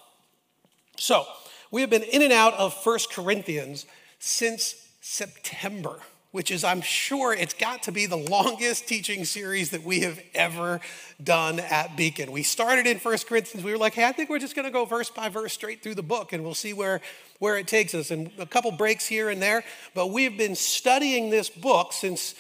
So, 0.98 1.25
We 1.70 1.82
have 1.82 1.89
been 1.89 2.03
in 2.03 2.22
and 2.22 2.32
out 2.32 2.53
of 2.53 2.74
First 2.74 3.12
Corinthians 3.12 3.86
since 4.20 4.88
September, 5.01 6.00
which 6.31 6.51
is, 6.51 6.63
I'm 6.63 6.81
sure, 6.81 7.34
it's 7.34 7.53
got 7.53 7.84
to 7.84 7.91
be 7.91 8.05
the 8.05 8.17
longest 8.17 8.88
teaching 8.88 9.25
series 9.25 9.72
that 9.72 9.84
we 9.84 10.01
have 10.01 10.19
ever 10.34 10.81
done 11.24 11.60
at 11.60 11.96
Beacon. 11.96 12.31
We 12.31 12.43
started 12.43 12.86
in 12.86 12.98
1 12.98 13.17
Corinthians. 13.27 13.63
We 13.63 13.72
were 13.72 13.77
like, 13.77 13.93
hey, 13.93 14.05
I 14.05 14.12
think 14.12 14.29
we're 14.29 14.39
just 14.39 14.55
going 14.55 14.65
to 14.65 14.72
go 14.72 14.86
verse 14.86 15.10
by 15.10 15.29
verse 15.29 15.53
straight 15.53 15.81
through 15.81 15.96
the 15.96 16.03
book, 16.03 16.34
and 16.34 16.43
we'll 16.43 16.53
see 16.53 16.74
where, 16.74 17.01
where 17.39 17.57
it 17.57 17.67
takes 17.67 17.96
us. 17.96 18.12
And 18.12 18.31
a 18.38 18.46
couple 18.46 18.72
breaks 18.72 19.07
here 19.07 19.29
and 19.29 19.41
there, 19.41 19.63
but 19.93 20.07
we've 20.07 20.38
been 20.38 20.55
studying 20.55 21.29
this 21.29 21.50
book 21.50 21.93
since 21.93 22.36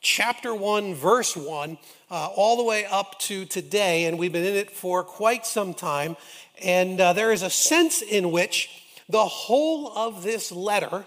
chapter 0.00 0.54
1, 0.54 0.94
verse 0.94 1.36
1, 1.36 1.78
uh, 2.10 2.28
all 2.36 2.56
the 2.56 2.64
way 2.64 2.84
up 2.86 3.18
to 3.18 3.44
today, 3.44 4.06
and 4.06 4.18
we've 4.18 4.32
been 4.32 4.44
in 4.44 4.54
it 4.54 4.70
for 4.70 5.02
quite 5.02 5.44
some 5.44 5.74
time. 5.74 6.16
And 6.62 7.00
uh, 7.00 7.12
there 7.12 7.32
is 7.32 7.42
a 7.42 7.50
sense 7.50 8.02
in 8.02 8.30
which 8.30 8.70
the 9.08 9.24
whole 9.24 9.92
of 9.96 10.22
this 10.22 10.50
letter 10.50 11.04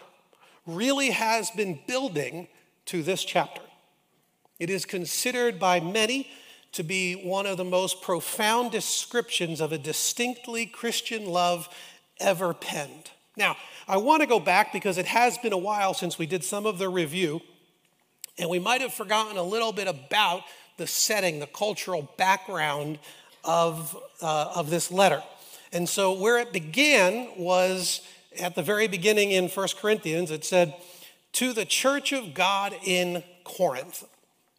really 0.75 1.11
has 1.11 1.51
been 1.51 1.79
building 1.87 2.47
to 2.85 3.03
this 3.03 3.23
chapter. 3.23 3.61
It 4.59 4.69
is 4.69 4.85
considered 4.85 5.59
by 5.59 5.79
many 5.79 6.29
to 6.73 6.83
be 6.83 7.13
one 7.13 7.45
of 7.45 7.57
the 7.57 7.63
most 7.63 8.01
profound 8.01 8.71
descriptions 8.71 9.61
of 9.61 9.71
a 9.71 9.77
distinctly 9.77 10.65
Christian 10.65 11.25
love 11.25 11.69
ever 12.19 12.53
penned. 12.53 13.11
Now, 13.35 13.55
I 13.87 13.97
want 13.97 14.21
to 14.21 14.27
go 14.27 14.39
back 14.39 14.73
because 14.73 14.97
it 14.97 15.05
has 15.07 15.37
been 15.37 15.53
a 15.53 15.57
while 15.57 15.93
since 15.93 16.19
we 16.19 16.25
did 16.25 16.43
some 16.43 16.65
of 16.65 16.77
the 16.77 16.89
review, 16.89 17.41
and 18.37 18.49
we 18.49 18.59
might 18.59 18.81
have 18.81 18.93
forgotten 18.93 19.37
a 19.37 19.43
little 19.43 19.71
bit 19.71 19.87
about 19.87 20.43
the 20.77 20.85
setting, 20.85 21.39
the 21.39 21.47
cultural 21.47 22.09
background 22.17 22.99
of, 23.43 23.97
uh, 24.21 24.51
of 24.55 24.69
this 24.69 24.91
letter. 24.91 25.23
And 25.71 25.87
so, 25.87 26.19
where 26.19 26.39
it 26.39 26.51
began 26.51 27.29
was 27.37 28.01
at 28.37 28.55
the 28.55 28.63
very 28.63 28.87
beginning 28.87 29.31
in 29.31 29.47
1 29.47 29.67
Corinthians, 29.79 30.31
it 30.31 30.45
said, 30.45 30.75
To 31.33 31.53
the 31.53 31.65
church 31.65 32.11
of 32.11 32.33
God 32.33 32.75
in 32.83 33.23
Corinth. 33.43 34.05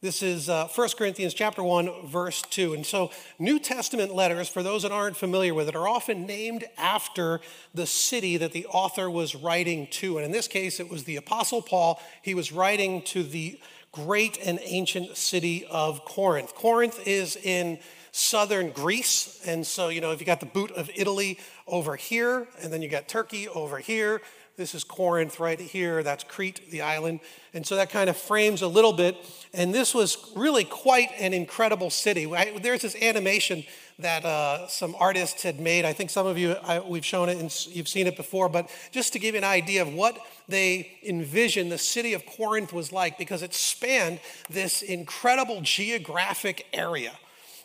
This 0.03 0.23
is 0.23 0.49
uh, 0.49 0.67
1 0.69 0.89
Corinthians 0.97 1.35
chapter 1.35 1.63
1, 1.63 2.07
verse 2.07 2.41
2. 2.41 2.73
And 2.73 2.87
so, 2.87 3.11
New 3.39 3.59
Testament 3.59 4.15
letters, 4.15 4.49
for 4.49 4.63
those 4.63 4.83
that 4.83 4.93
aren't 4.93 5.19
familiar 5.19 5.53
with 5.53 5.69
it, 5.69 5.77
are 5.77 5.87
often 5.87 6.25
named 6.25 6.65
after 6.79 7.43
the 7.75 7.87
city 7.87 8.39
that 8.39 8.53
the 8.53 8.65
author 8.67 9.11
was 9.11 9.35
writing 9.35 9.89
to. 9.89 10.17
And 10.17 10.25
in 10.25 10.33
this 10.33 10.49
case, 10.49 10.81
it 10.81 10.89
was 10.89 11.05
the 11.05 11.17
Apostle 11.17 11.61
Paul. 11.61 12.01
He 12.23 12.35
was 12.35 12.51
writing 12.51 13.03
to 13.03 13.23
the 13.23 13.61
great 13.93 14.39
and 14.45 14.59
ancient 14.63 15.17
city 15.17 15.67
of 15.71 16.05
Corinth. 16.05 16.55
Corinth 16.55 17.07
is 17.07 17.37
in 17.37 17.79
southern 18.13 18.71
Greece. 18.71 19.41
And 19.47 19.67
so, 19.67 19.89
you 19.89 20.01
know, 20.01 20.13
if 20.13 20.21
you 20.21 20.27
got 20.27 20.41
the 20.41 20.47
boot 20.47 20.71
of 20.73 20.91
Italy 20.95 21.39
over 21.67 21.97
here, 21.97 22.47
and 22.63 22.73
then 22.73 22.83
you 22.83 22.89
got 22.89 23.09
Turkey 23.09 23.49
over 23.49 23.79
here, 23.79 24.21
this 24.57 24.75
is 24.75 24.85
Corinth 24.85 25.41
right 25.41 25.59
here, 25.59 26.03
that's 26.03 26.23
Crete, 26.23 26.71
the 26.71 26.83
island. 26.83 27.21
And 27.55 27.67
so 27.67 27.77
that 27.77 27.89
kind 27.89 28.11
of 28.11 28.17
frames 28.17 28.63
a 28.63 28.69
little 28.69 28.93
bit. 28.93 29.17
And 29.55 29.73
this 29.73 29.95
was 29.95 30.19
really 30.37 30.65
quite 30.65 31.09
an 31.19 31.33
incredible 31.33 31.89
city. 31.89 32.27
There's 32.61 32.83
this 32.83 32.97
animation 33.01 33.65
that 34.03 34.25
uh, 34.25 34.67
some 34.67 34.95
artists 34.99 35.43
had 35.43 35.61
made. 35.61 35.85
I 35.85 35.93
think 35.93 36.11
some 36.11 36.27
of 36.27 36.39
you, 36.39 36.53
I, 36.63 36.81
we've 36.81 37.05
shown 37.05 37.29
it 37.29 37.39
and 37.39 37.67
you've 37.71 37.89
seen 37.89 38.07
it 38.07 38.17
before, 38.17 38.49
but 38.49 38.71
just 38.91 39.13
to 39.13 39.19
give 39.19 39.35
you 39.35 39.39
an 39.39 39.45
idea 39.45 39.83
of 39.83 39.93
what 39.93 40.19
they 40.49 40.99
envisioned 41.03 41.71
the 41.71 41.79
city 41.79 42.15
of 42.15 42.25
Corinth 42.27 42.73
was 42.73 42.93
like, 42.93 43.19
because 43.19 43.43
it 43.43 43.55
spanned 43.55 44.21
this 44.49 44.83
incredible 44.83 45.61
geographic 45.63 46.67
area. 46.73 47.13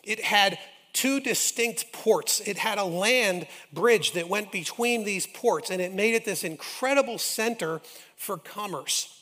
It 0.03 0.23
had 0.23 0.57
two 0.93 1.19
distinct 1.19 1.91
ports. 1.91 2.39
It 2.41 2.57
had 2.57 2.77
a 2.77 2.85
land 2.85 3.47
bridge 3.73 4.13
that 4.13 4.29
went 4.29 4.51
between 4.51 5.03
these 5.03 5.27
ports, 5.27 5.69
and 5.69 5.81
it 5.81 5.93
made 5.93 6.15
it 6.15 6.25
this 6.25 6.43
incredible 6.43 7.17
center 7.17 7.81
for 8.15 8.37
commerce. 8.37 9.14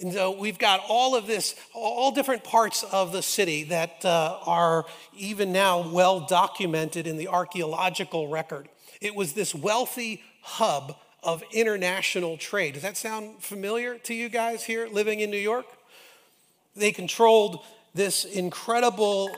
And 0.00 0.12
so 0.12 0.30
we've 0.30 0.58
got 0.58 0.80
all 0.88 1.16
of 1.16 1.26
this, 1.26 1.56
all 1.74 2.12
different 2.12 2.44
parts 2.44 2.84
of 2.84 3.10
the 3.10 3.22
city 3.22 3.64
that 3.64 4.04
uh, 4.04 4.38
are 4.46 4.86
even 5.16 5.52
now 5.52 5.90
well 5.90 6.20
documented 6.20 7.08
in 7.08 7.16
the 7.16 7.26
archaeological 7.26 8.28
record. 8.28 8.68
It 9.00 9.16
was 9.16 9.32
this 9.32 9.54
wealthy 9.54 10.22
hub 10.42 10.96
of 11.24 11.42
international 11.52 12.36
trade. 12.36 12.74
Does 12.74 12.82
that 12.84 12.96
sound 12.96 13.42
familiar 13.42 13.98
to 13.98 14.14
you 14.14 14.28
guys 14.28 14.62
here 14.62 14.86
living 14.86 15.18
in 15.18 15.30
New 15.30 15.36
York? 15.36 15.66
They 16.76 16.92
controlled 16.92 17.64
this 17.92 18.24
incredible 18.24 19.30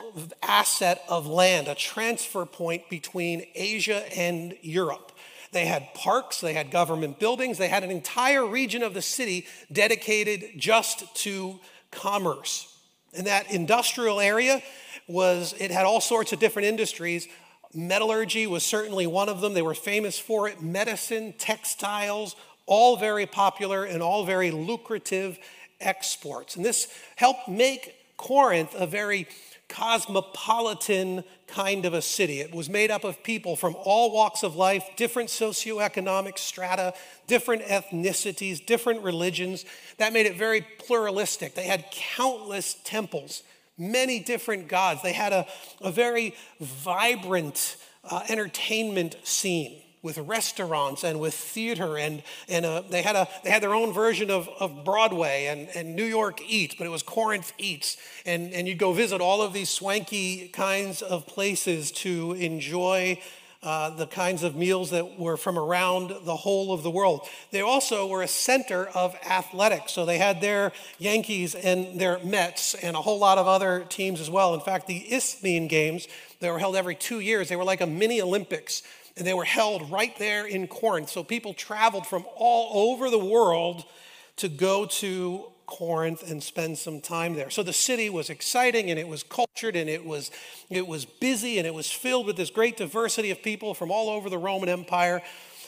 asset 0.43 1.03
of 1.09 1.25
land, 1.25 1.67
a 1.67 1.73
transfer 1.73 2.45
point 2.45 2.87
between 2.87 3.45
Asia 3.55 4.03
and 4.15 4.55
Europe. 4.61 5.10
They 5.51 5.65
had 5.65 5.93
parks, 5.93 6.39
they 6.39 6.53
had 6.53 6.71
government 6.71 7.19
buildings, 7.19 7.57
they 7.57 7.67
had 7.67 7.83
an 7.83 7.91
entire 7.91 8.45
region 8.45 8.83
of 8.83 8.93
the 8.93 9.01
city 9.01 9.47
dedicated 9.71 10.51
just 10.57 11.13
to 11.23 11.59
commerce. 11.91 12.67
And 13.13 13.27
that 13.27 13.51
industrial 13.51 14.21
area 14.21 14.63
was, 15.07 15.53
it 15.59 15.71
had 15.71 15.85
all 15.85 15.99
sorts 15.99 16.31
of 16.31 16.39
different 16.39 16.69
industries. 16.69 17.27
Metallurgy 17.73 18.47
was 18.47 18.63
certainly 18.63 19.07
one 19.07 19.27
of 19.27 19.41
them. 19.41 19.53
They 19.53 19.61
were 19.61 19.73
famous 19.73 20.17
for 20.17 20.47
it. 20.47 20.61
Medicine, 20.61 21.33
textiles, 21.37 22.35
all 22.65 22.95
very 22.95 23.25
popular 23.25 23.83
and 23.83 24.01
all 24.01 24.23
very 24.23 24.51
lucrative 24.51 25.37
exports. 25.81 26.55
And 26.55 26.63
this 26.63 26.87
helped 27.17 27.49
make 27.49 27.93
Corinth 28.15 28.73
a 28.75 28.87
very 28.87 29.27
cosmopolitan 29.71 31.23
kind 31.47 31.85
of 31.85 31.93
a 31.93 32.01
city. 32.01 32.41
It 32.41 32.53
was 32.53 32.69
made 32.69 32.91
up 32.91 33.03
of 33.03 33.23
people 33.23 33.55
from 33.55 33.75
all 33.83 34.13
walks 34.13 34.43
of 34.43 34.55
life, 34.55 34.83
different 34.97 35.29
socioeconomic 35.29 36.37
strata, 36.37 36.93
different 37.27 37.63
ethnicities, 37.63 38.63
different 38.63 39.01
religions. 39.01 39.65
That 39.97 40.13
made 40.13 40.25
it 40.25 40.35
very 40.35 40.61
pluralistic. 40.61 41.55
They 41.55 41.65
had 41.65 41.85
countless 41.91 42.75
temples, 42.83 43.43
many 43.77 44.19
different 44.19 44.67
gods. 44.67 45.01
They 45.01 45.13
had 45.13 45.33
a, 45.33 45.47
a 45.81 45.91
very 45.91 46.35
vibrant 46.59 47.77
uh, 48.03 48.23
entertainment 48.29 49.15
scene 49.23 49.81
with 50.03 50.17
restaurants 50.17 51.03
and 51.03 51.19
with 51.19 51.33
theater 51.33 51.97
and, 51.97 52.23
and 52.49 52.65
uh, 52.65 52.81
they, 52.89 53.01
had 53.01 53.15
a, 53.15 53.27
they 53.43 53.51
had 53.51 53.61
their 53.61 53.73
own 53.73 53.93
version 53.93 54.31
of, 54.31 54.49
of 54.59 54.83
broadway 54.83 55.45
and, 55.45 55.69
and 55.75 55.95
new 55.95 56.03
york 56.05 56.41
eats 56.47 56.75
but 56.75 56.85
it 56.85 56.89
was 56.89 57.03
corinth 57.03 57.53
eats. 57.57 57.97
And, 58.25 58.53
and 58.53 58.67
you'd 58.67 58.77
go 58.77 58.93
visit 58.93 59.21
all 59.21 59.41
of 59.41 59.53
these 59.53 59.69
swanky 59.69 60.47
kinds 60.49 61.01
of 61.01 61.25
places 61.25 61.91
to 61.91 62.33
enjoy 62.33 63.19
uh, 63.63 63.91
the 63.91 64.07
kinds 64.07 64.41
of 64.41 64.55
meals 64.55 64.89
that 64.89 65.19
were 65.19 65.37
from 65.37 65.57
around 65.57 66.11
the 66.23 66.35
whole 66.35 66.73
of 66.73 66.81
the 66.81 66.89
world. 66.89 67.27
They 67.51 67.61
also 67.61 68.07
were 68.07 68.23
a 68.23 68.27
center 68.27 68.87
of 68.87 69.15
athletics. 69.23 69.91
So 69.91 70.03
they 70.05 70.17
had 70.17 70.41
their 70.41 70.71
Yankees 70.97 71.53
and 71.53 71.99
their 71.99 72.17
Mets 72.23 72.73
and 72.73 72.95
a 72.95 73.01
whole 73.01 73.19
lot 73.19 73.37
of 73.37 73.47
other 73.47 73.85
teams 73.87 74.19
as 74.19 74.31
well. 74.31 74.55
In 74.55 74.61
fact, 74.61 74.87
the 74.87 75.13
Isthmian 75.13 75.67
Games, 75.67 76.07
they 76.39 76.49
were 76.49 76.57
held 76.57 76.75
every 76.75 76.95
two 76.95 77.19
years. 77.19 77.49
They 77.49 77.55
were 77.55 77.63
like 77.63 77.81
a 77.81 77.87
mini 77.87 78.19
Olympics 78.19 78.81
and 79.15 79.27
they 79.27 79.33
were 79.33 79.45
held 79.45 79.91
right 79.91 80.17
there 80.17 80.47
in 80.47 80.67
Corinth. 80.67 81.09
So 81.09 81.23
people 81.23 81.53
traveled 81.53 82.07
from 82.07 82.25
all 82.35 82.91
over 82.91 83.11
the 83.11 83.19
world 83.19 83.83
to 84.37 84.49
go 84.49 84.87
to 84.87 85.45
Corinth 85.65 86.29
and 86.29 86.41
spend 86.41 86.77
some 86.77 87.01
time 87.01 87.35
there. 87.35 87.49
So 87.49 87.63
the 87.63 87.73
city 87.73 88.09
was 88.09 88.29
exciting 88.29 88.89
and 88.89 88.99
it 88.99 89.07
was 89.07 89.23
cultured 89.23 89.75
and 89.75 89.89
it 89.89 90.05
was 90.05 90.31
it 90.69 90.87
was 90.87 91.05
busy 91.05 91.57
and 91.57 91.67
it 91.67 91.73
was 91.73 91.89
filled 91.89 92.25
with 92.25 92.35
this 92.37 92.49
great 92.49 92.77
diversity 92.77 93.31
of 93.31 93.41
people 93.41 93.73
from 93.73 93.91
all 93.91 94.09
over 94.09 94.29
the 94.29 94.37
Roman 94.37 94.69
Empire. 94.69 95.21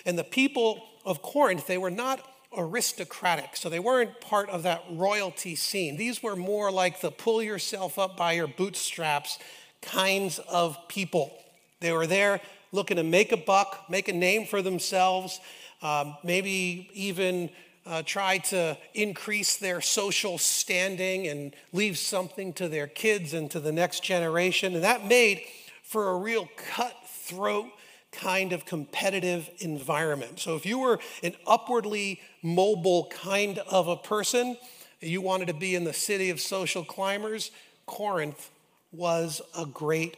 And 0.05 0.17
the 0.17 0.23
people 0.23 0.83
of 1.05 1.21
Corinth, 1.21 1.67
they 1.67 1.77
were 1.77 1.91
not 1.91 2.21
aristocratic. 2.55 3.55
So 3.55 3.69
they 3.69 3.79
weren't 3.79 4.21
part 4.21 4.49
of 4.49 4.63
that 4.63 4.83
royalty 4.91 5.55
scene. 5.55 5.97
These 5.97 6.21
were 6.21 6.35
more 6.35 6.71
like 6.71 7.01
the 7.01 7.11
pull 7.11 7.41
yourself 7.41 7.97
up 7.97 8.17
by 8.17 8.33
your 8.33 8.47
bootstraps 8.47 9.39
kinds 9.81 10.39
of 10.39 10.77
people. 10.87 11.33
They 11.79 11.91
were 11.91 12.07
there 12.07 12.41
looking 12.71 12.97
to 12.97 13.03
make 13.03 13.31
a 13.31 13.37
buck, 13.37 13.85
make 13.89 14.07
a 14.07 14.13
name 14.13 14.45
for 14.45 14.61
themselves, 14.61 15.39
um, 15.81 16.15
maybe 16.23 16.89
even 16.93 17.49
uh, 17.85 18.01
try 18.05 18.37
to 18.37 18.77
increase 18.93 19.57
their 19.57 19.81
social 19.81 20.37
standing 20.37 21.27
and 21.27 21.55
leave 21.71 21.97
something 21.97 22.53
to 22.53 22.67
their 22.67 22.87
kids 22.87 23.33
and 23.33 23.51
to 23.51 23.59
the 23.59 23.71
next 23.71 24.03
generation. 24.03 24.75
And 24.75 24.83
that 24.83 25.05
made 25.05 25.41
for 25.83 26.09
a 26.09 26.17
real 26.17 26.49
cutthroat 26.55 27.67
kind 28.11 28.53
of 28.53 28.65
competitive 28.65 29.49
environment. 29.59 30.39
So 30.39 30.55
if 30.55 30.65
you 30.65 30.79
were 30.79 30.99
an 31.23 31.33
upwardly 31.47 32.21
mobile 32.41 33.07
kind 33.07 33.57
of 33.59 33.87
a 33.87 33.97
person, 33.97 34.55
you 35.01 35.21
wanted 35.21 35.47
to 35.47 35.53
be 35.53 35.75
in 35.75 35.83
the 35.83 35.93
city 35.93 36.29
of 36.29 36.39
social 36.39 36.83
climbers, 36.83 37.51
Corinth 37.85 38.49
was 38.91 39.41
a 39.57 39.65
great 39.65 40.15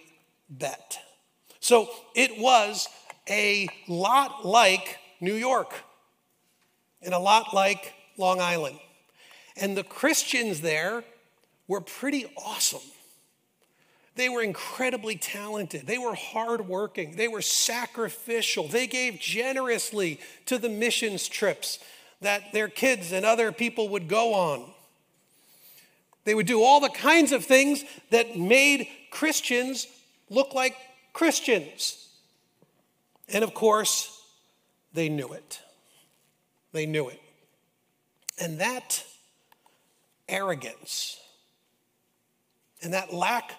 bet. 0.49 0.99
So 1.59 1.89
it 2.13 2.39
was 2.39 2.87
a 3.29 3.67
lot 3.87 4.45
like 4.45 4.99
New 5.19 5.33
York 5.33 5.73
and 7.05 7.13
a 7.13 7.19
lot 7.19 7.53
like 7.53 7.93
Long 8.17 8.41
Island. 8.41 8.79
And 9.55 9.77
the 9.77 9.83
Christians 9.83 10.61
there 10.61 11.03
were 11.67 11.81
pretty 11.81 12.25
awesome. 12.35 12.81
They 14.15 14.29
were 14.29 14.41
incredibly 14.41 15.17
talented. 15.17 15.87
They 15.87 15.97
were 15.97 16.15
hardworking. 16.15 17.15
They 17.15 17.27
were 17.27 17.41
sacrificial. 17.41 18.67
They 18.67 18.87
gave 18.87 19.19
generously 19.19 20.19
to 20.45 20.57
the 20.57 20.69
missions 20.69 21.27
trips 21.27 21.79
that 22.21 22.53
their 22.53 22.69
kids 22.69 23.11
and 23.11 23.25
other 23.25 23.51
people 23.51 23.89
would 23.89 24.07
go 24.07 24.33
on. 24.33 24.71
They 26.23 26.33
would 26.33 26.47
do 26.47 26.63
all 26.63 26.79
the 26.79 26.89
kinds 26.89 27.31
of 27.31 27.45
things 27.45 27.83
that 28.09 28.37
made 28.37 28.87
Christians 29.11 29.85
look 30.29 30.53
like 30.53 30.75
Christians. 31.13 32.07
And 33.27 33.43
of 33.43 33.53
course, 33.53 34.21
they 34.93 35.09
knew 35.09 35.33
it. 35.33 35.59
They 36.75 36.85
knew 36.85 37.07
it. 37.07 37.21
And 38.37 38.59
that 38.59 39.05
arrogance 40.27 41.17
and 42.83 42.93
that 42.93 43.13
lack 43.13 43.53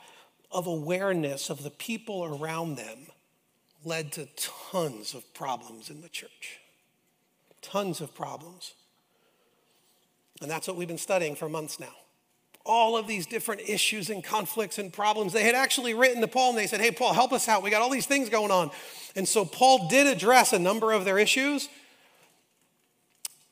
of 0.52 0.66
awareness 0.66 1.49
of 1.49 1.62
the 1.62 1.70
people 1.70 2.38
around 2.38 2.76
them 2.76 3.06
led 3.87 4.12
to 4.12 4.28
tons 4.70 5.14
of 5.14 5.32
problems 5.32 5.88
in 5.88 6.02
the 6.02 6.11
church. 6.11 6.61
Tons 7.62 8.02
of 8.02 8.14
problems. 8.14 8.75
And 10.42 10.50
that's 10.50 10.68
what 10.68 10.76
we've 10.76 10.87
been 10.87 10.99
studying 10.99 11.37
for 11.37 11.49
months 11.49 11.80
now. 11.80 11.94
All 12.66 12.99
of 12.99 13.06
these 13.06 13.25
different 13.25 13.62
issues 13.66 14.11
and 14.11 14.23
conflicts 14.23 14.76
and 14.78 14.92
problems. 14.92 15.32
They 15.32 15.44
had 15.44 15.54
actually 15.54 15.94
written 15.94 16.20
to 16.20 16.28
Paul 16.28 16.50
and 16.50 16.58
they 16.58 16.66
said, 16.66 16.82
Hey, 16.82 16.90
Paul, 16.90 17.14
help 17.14 17.32
us 17.32 17.49
out. 17.49 17.62
We 17.62 17.70
got 17.70 17.80
all 17.80 17.88
these 17.88 18.04
things 18.04 18.28
going 18.28 18.50
on. 18.50 18.70
And 19.14 19.26
so 19.26 19.46
Paul 19.46 19.88
did 19.88 20.06
address 20.06 20.52
a 20.52 20.58
number 20.58 20.92
of 20.92 21.06
their 21.06 21.18
issues, 21.18 21.70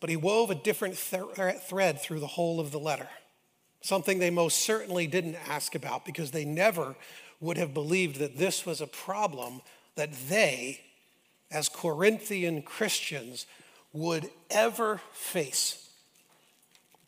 but 0.05 0.11
he 0.11 0.19
wove 0.19 0.51
a 0.51 0.55
different 0.55 0.99
th- 0.99 1.57
thread 1.67 1.99
through 1.99 2.21
the 2.21 2.27
whole 2.27 2.61
of 2.61 2.71
the 2.71 2.79
letter 2.79 3.09
something 3.81 4.19
they 4.19 4.29
most 4.29 4.59
certainly 4.59 5.07
didn't 5.07 5.35
ask 5.49 5.75
about 5.75 6.05
because 6.05 6.31
they 6.31 6.45
never 6.45 6.95
would 7.41 7.57
have 7.57 7.73
believed 7.73 8.17
that 8.17 8.37
this 8.37 8.67
was 8.67 8.83
a 8.83 8.87
problem 8.87 9.63
that 9.95 10.13
they, 10.29 10.79
as 11.51 11.71
Corinthian 11.71 12.61
Christians, 12.61 13.47
would 13.95 14.29
ever 14.51 15.01
face. 15.15 15.89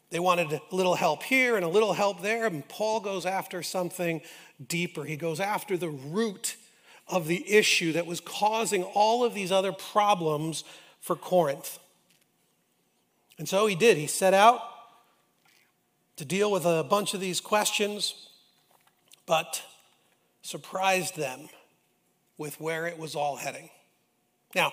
They 0.09 0.19
wanted 0.19 0.51
a 0.55 0.63
little 0.71 0.95
help 0.95 1.23
here 1.23 1.55
and 1.57 1.67
a 1.67 1.69
little 1.69 1.93
help 1.93 2.23
there, 2.23 2.47
and 2.47 2.67
Paul 2.67 3.01
goes 3.01 3.27
after 3.27 3.63
something 3.63 4.23
deeper. 4.67 5.05
He 5.05 5.17
goes 5.17 5.39
after 5.39 5.77
the 5.77 5.91
root 5.91 6.57
of 7.09 7.27
the 7.27 7.47
issue 7.47 7.93
that 7.93 8.07
was 8.07 8.21
causing 8.21 8.85
all 8.85 9.23
of 9.23 9.35
these 9.35 9.53
other 9.53 9.73
problems 9.73 10.65
for 11.03 11.15
Corinth. 11.15 11.79
And 13.39 13.49
so 13.49 13.67
he 13.67 13.75
did. 13.75 13.97
He 13.97 14.07
set 14.07 14.35
out 14.35 14.61
to 16.17 16.25
deal 16.25 16.51
with 16.51 16.65
a 16.65 16.85
bunch 16.85 17.15
of 17.15 17.21
these 17.21 17.41
questions, 17.41 18.31
but 19.27 19.63
surprised 20.43 21.17
them 21.17 21.49
with 22.39 22.61
where 22.61 22.87
it 22.87 22.99
was 22.99 23.15
all 23.15 23.37
heading. 23.37 23.69
Now, 24.55 24.73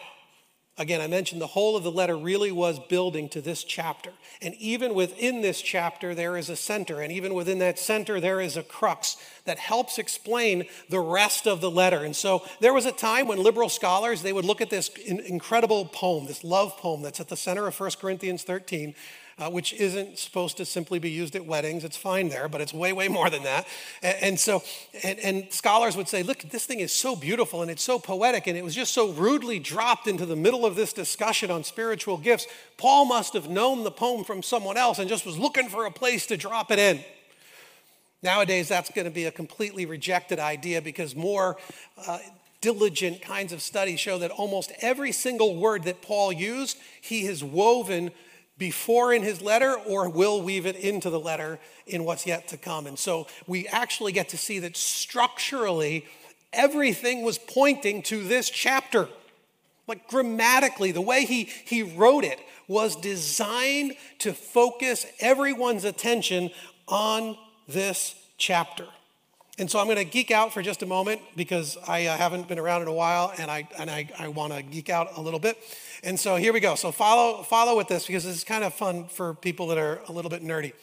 again, 0.78 1.02
I 1.02 1.08
mentioned 1.08 1.42
the 1.42 1.48
whole 1.48 1.76
of 1.76 1.84
the 1.84 1.92
letter 1.92 2.18
really 2.18 2.52
was 2.52 2.80
building 2.80 3.30
to 3.30 3.42
this 3.42 3.64
chapter. 3.64 4.12
And 4.42 4.56
even 4.56 4.94
within 4.94 5.42
this 5.42 5.62
chapter, 5.62 6.16
there 6.16 6.36
is 6.36 6.50
a 6.50 6.56
center. 6.56 7.02
And 7.02 7.12
even 7.12 7.34
within 7.34 7.60
that 7.60 7.78
center, 7.78 8.20
there 8.20 8.42
is 8.42 8.58
a 8.58 8.64
crux 8.64 9.18
that 9.46 9.60
helps 9.60 9.98
explain 9.98 10.66
the 10.90 11.00
rest 11.00 11.48
of 11.48 11.62
the 11.62 11.72
letter. 11.72 12.04
And 12.04 12.16
so 12.16 12.44
there 12.60 12.74
was 12.74 12.86
a 12.86 12.92
time 12.92 13.28
when 13.28 13.42
liberal 13.42 13.70
scholars, 13.70 14.22
they 14.22 14.34
would 14.34 14.46
look 14.46 14.62
at 14.62 14.70
this 14.70 14.90
incredible 14.90 15.86
poem, 15.86 16.26
this 16.26 16.44
love 16.44 16.78
poem 16.78 17.02
that's 17.02 17.20
at 17.20 17.30
the 17.30 17.38
center 17.38 17.68
of 17.68 17.80
1 17.80 17.92
Corinthians 18.00 18.44
13, 18.44 18.96
uh, 19.40 19.50
which 19.50 19.74
isn't 19.74 20.18
supposed 20.20 20.58
to 20.58 20.66
simply 20.66 21.00
be 21.00 21.10
used 21.10 21.36
at 21.36 21.46
weddings. 21.46 21.84
It's 21.84 21.98
fine 21.98 22.30
there, 22.30 22.48
but 22.48 22.62
it's 22.62 22.74
way, 22.74 22.94
way 22.94 23.08
more 23.08 23.30
than 23.30 23.44
that. 23.44 23.68
And, 24.02 24.18
and 24.22 24.40
so, 24.40 24.64
and, 25.04 25.20
and, 25.20 25.52
scholars 25.52 25.98
would 25.98 26.08
say, 26.08 26.24
look, 26.24 26.40
this 26.40 26.66
thing 26.66 26.80
is 26.80 26.92
so 26.92 27.16
beautiful 27.16 27.62
and 27.62 27.72
it's 27.72 27.84
so 27.84 28.00
poetic, 28.00 28.48
and 28.48 28.58
it 28.58 28.64
was 28.64 28.76
just 28.76 28.94
so 28.94 29.12
rudely 29.12 29.60
dropped 29.60 30.08
into 30.08 30.26
the 30.26 30.36
middle 30.36 30.66
of 30.66 30.76
this 30.76 30.94
discussion 30.94 31.50
on 31.52 31.64
spiritual 31.64 32.18
gifts. 32.18 32.48
Paul 32.78 33.06
must 33.06 33.34
have 33.34 33.50
known 33.50 33.84
the 33.84 33.92
poem 33.92 34.24
from 34.24 34.44
someone 34.44 34.78
else 34.78 35.00
and 35.00 35.10
just 35.10 35.26
was 35.26 35.38
looking 35.38 35.70
for 35.70 35.86
a 35.86 35.92
place 35.92 36.26
to 36.28 36.38
drop 36.38 36.72
it 36.72 36.80
in. 36.80 37.04
Nowadays, 38.22 38.70
that's 38.70 38.90
going 38.92 39.06
to 39.06 39.12
be 39.12 39.26
a 39.26 39.32
completely 39.32 39.86
rejected 39.86 40.40
idea 40.40 40.82
because 40.82 41.14
more 41.14 41.58
uh, 42.08 42.20
diligent 42.62 43.22
kinds 43.22 43.52
of 43.52 43.62
studies 43.62 44.00
show 44.00 44.18
that 44.20 44.32
almost 44.32 44.72
every 44.80 45.12
single 45.12 45.58
word 45.58 45.84
that 45.84 46.02
Paul 46.02 46.32
used, 46.32 46.78
he 47.02 47.26
has 47.26 47.44
woven 47.44 48.12
before 48.58 49.14
in 49.14 49.24
his 49.24 49.42
letter 49.42 49.76
or 49.88 50.10
will 50.10 50.42
weave 50.42 50.66
it 50.66 50.76
into 50.76 51.10
the 51.10 51.20
letter 51.20 51.60
in 51.88 52.04
what's 52.04 52.26
yet 52.26 52.48
to 52.50 52.58
come. 52.58 52.88
And 52.88 52.98
so 52.98 53.28
we 53.48 53.68
actually 53.68 54.12
get 54.12 54.30
to 54.30 54.38
see 54.38 54.60
that 54.60 54.78
structurally, 54.78 56.06
everything 56.52 57.24
was 57.24 57.38
pointing 57.38 58.04
to 58.04 58.24
this 58.24 58.50
chapter. 58.50 59.10
Like 59.88 60.08
grammatically, 60.08 60.92
the 60.92 61.02
way 61.02 61.26
he, 61.26 61.46
he 61.66 61.84
wrote 61.84 62.24
it 62.24 62.40
was 62.68 62.96
designed 62.96 63.94
to 64.20 64.34
focus 64.34 65.06
everyone's 65.20 65.84
attention 65.84 66.52
on 66.88 67.38
this 67.68 68.16
chapter. 68.38 68.86
And 69.60 69.70
so 69.70 69.80
I'm 69.80 69.86
going 69.86 69.98
to 69.98 70.06
geek 70.06 70.32
out 70.32 70.52
for 70.52 70.64
just 70.64 70.82
a 70.82 70.88
moment 70.88 71.22
because 71.36 71.78
I 71.88 72.08
uh, 72.08 72.18
haven't 72.18 72.48
been 72.48 72.58
around 72.58 72.82
in 72.82 72.88
a 72.88 72.94
while 72.94 73.32
and 73.38 73.52
I, 73.52 73.68
and 73.78 73.90
I, 73.90 74.10
I 74.18 74.28
want 74.30 74.52
to 74.52 74.64
geek 74.64 74.90
out 74.90 75.16
a 75.16 75.22
little 75.22 75.40
bit. 75.40 75.60
And 76.04 76.20
so 76.20 76.38
here 76.38 76.52
we 76.52 76.60
go. 76.60 76.74
So 76.74 76.92
follow, 76.92 77.44
follow 77.44 77.78
with 77.78 77.88
this 77.88 78.08
because 78.08 78.24
this 78.24 78.36
is 78.36 78.44
kind 78.44 78.64
of 78.64 78.74
fun 78.74 79.06
for 79.06 79.36
people 79.36 79.68
that 79.68 79.78
are 79.78 80.02
a 80.08 80.12
little 80.12 80.32
bit 80.32 80.44
nerdy. 80.44 80.74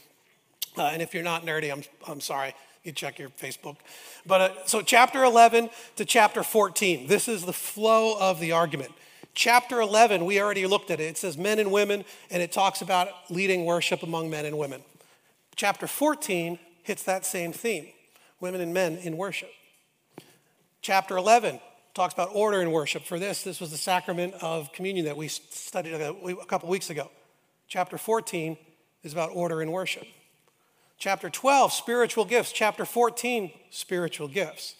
Uh, 0.78 0.84
and 0.84 1.02
if 1.02 1.14
you're 1.14 1.24
not 1.24 1.44
nerdy, 1.44 1.72
I'm, 1.72 1.82
I'm 2.06 2.20
sorry. 2.20 2.54
You 2.84 2.92
check 2.92 3.18
your 3.18 3.28
Facebook. 3.30 3.76
But 4.24 4.40
uh, 4.40 4.66
so 4.66 4.82
chapter 4.82 5.24
11 5.24 5.68
to 5.96 6.04
chapter 6.04 6.44
14, 6.44 7.08
this 7.08 7.26
is 7.26 7.44
the 7.44 7.52
flow 7.52 8.16
of 8.20 8.38
the 8.38 8.52
argument. 8.52 8.92
Chapter 9.34 9.80
11, 9.80 10.24
we 10.24 10.40
already 10.40 10.66
looked 10.66 10.92
at 10.92 11.00
it. 11.00 11.04
It 11.04 11.18
says 11.18 11.36
men 11.36 11.58
and 11.58 11.72
women, 11.72 12.04
and 12.30 12.40
it 12.40 12.52
talks 12.52 12.82
about 12.82 13.08
leading 13.28 13.64
worship 13.64 14.04
among 14.04 14.30
men 14.30 14.44
and 14.44 14.56
women. 14.56 14.82
Chapter 15.56 15.88
14 15.88 16.58
hits 16.84 17.02
that 17.02 17.26
same 17.26 17.52
theme 17.52 17.88
women 18.40 18.60
and 18.60 18.74
men 18.74 18.96
in 18.98 19.16
worship. 19.16 19.50
Chapter 20.82 21.16
11 21.16 21.60
talks 21.94 22.14
about 22.14 22.30
order 22.32 22.62
in 22.62 22.70
worship. 22.70 23.04
For 23.04 23.18
this, 23.18 23.42
this 23.42 23.60
was 23.60 23.70
the 23.70 23.76
sacrament 23.76 24.34
of 24.40 24.72
communion 24.72 25.06
that 25.06 25.16
we 25.16 25.28
studied 25.28 25.92
a, 25.92 26.46
couple 26.46 26.68
weeks 26.68 26.90
ago. 26.90 27.10
Chapter 27.68 27.98
14 27.98 28.56
is 29.02 29.12
about 29.12 29.30
order 29.32 29.62
in 29.62 29.70
worship. 29.70 30.06
Chapter 30.98 31.30
12, 31.30 31.72
spiritual 31.72 32.24
gifts. 32.24 32.52
Chapter 32.52 32.84
14, 32.84 33.52
spiritual 33.70 34.28
gifts. 34.28 34.74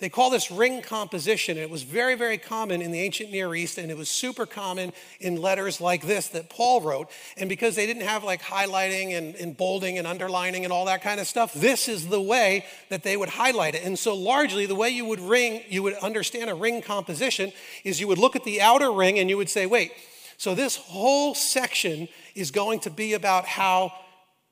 They 0.00 0.08
call 0.08 0.30
this 0.30 0.52
ring 0.52 0.80
composition. 0.80 1.58
It 1.58 1.70
was 1.70 1.82
very, 1.82 2.14
very 2.14 2.38
common 2.38 2.82
in 2.82 2.92
the 2.92 3.00
ancient 3.00 3.32
Near 3.32 3.52
East, 3.56 3.78
and 3.78 3.90
it 3.90 3.96
was 3.96 4.08
super 4.08 4.46
common 4.46 4.92
in 5.18 5.42
letters 5.42 5.80
like 5.80 6.06
this 6.06 6.28
that 6.28 6.48
Paul 6.48 6.82
wrote. 6.82 7.10
And 7.36 7.48
because 7.48 7.74
they 7.74 7.84
didn't 7.84 8.04
have 8.04 8.22
like 8.22 8.40
highlighting 8.40 9.18
and, 9.18 9.34
and 9.34 9.56
bolding 9.56 9.98
and 9.98 10.06
underlining 10.06 10.62
and 10.62 10.72
all 10.72 10.84
that 10.84 11.02
kind 11.02 11.18
of 11.18 11.26
stuff, 11.26 11.52
this 11.52 11.88
is 11.88 12.06
the 12.06 12.20
way 12.20 12.64
that 12.90 13.02
they 13.02 13.16
would 13.16 13.28
highlight 13.28 13.74
it. 13.74 13.84
And 13.84 13.98
so, 13.98 14.14
largely, 14.14 14.66
the 14.66 14.76
way 14.76 14.88
you 14.90 15.04
would 15.04 15.18
ring, 15.18 15.62
you 15.68 15.82
would 15.82 15.94
understand 15.94 16.48
a 16.48 16.54
ring 16.54 16.80
composition 16.80 17.52
is 17.82 18.00
you 18.00 18.06
would 18.06 18.18
look 18.18 18.36
at 18.36 18.44
the 18.44 18.62
outer 18.62 18.92
ring 18.92 19.18
and 19.18 19.28
you 19.28 19.36
would 19.36 19.50
say, 19.50 19.66
wait, 19.66 19.90
so 20.36 20.54
this 20.54 20.76
whole 20.76 21.34
section 21.34 22.06
is 22.36 22.52
going 22.52 22.78
to 22.80 22.90
be 22.90 23.14
about 23.14 23.46
how 23.46 23.92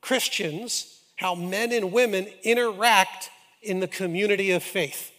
Christians, 0.01 1.01
how 1.15 1.37
men 1.37 1.71
and 1.71 1.93
women 1.93 2.27
interact 2.43 3.31
in 3.63 3.79
the 3.79 3.87
community 3.87 4.51
of 4.51 4.65
faith. 4.65 5.13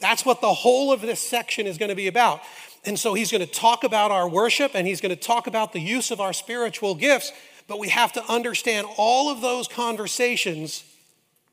That's 0.00 0.24
what 0.24 0.40
the 0.40 0.52
whole 0.52 0.92
of 0.92 1.00
this 1.00 1.20
section 1.20 1.66
is 1.66 1.78
going 1.78 1.88
to 1.88 1.94
be 1.94 2.08
about. 2.08 2.40
And 2.84 2.98
so 2.98 3.14
he's 3.14 3.30
going 3.30 3.44
to 3.44 3.50
talk 3.50 3.84
about 3.84 4.10
our 4.10 4.28
worship 4.28 4.72
and 4.74 4.86
he's 4.86 5.00
going 5.00 5.14
to 5.14 5.20
talk 5.20 5.46
about 5.46 5.72
the 5.72 5.80
use 5.80 6.10
of 6.10 6.20
our 6.20 6.32
spiritual 6.32 6.94
gifts, 6.94 7.32
but 7.66 7.78
we 7.78 7.88
have 7.88 8.12
to 8.12 8.24
understand 8.30 8.86
all 8.98 9.30
of 9.30 9.40
those 9.40 9.68
conversations 9.68 10.84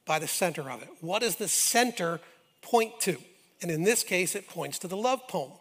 by 0.06 0.20
the 0.20 0.28
center 0.28 0.70
of 0.70 0.82
it. 0.82 0.90
What 1.00 1.22
does 1.22 1.38
the 1.38 1.48
center 1.48 2.20
point 2.62 3.00
to? 3.02 3.18
And 3.62 3.72
in 3.72 3.84
this 3.84 4.04
case, 4.04 4.36
it 4.36 4.50
points 4.50 4.80
to 4.80 4.88
the 4.88 4.98
love 4.98 5.28
poem. 5.28 5.52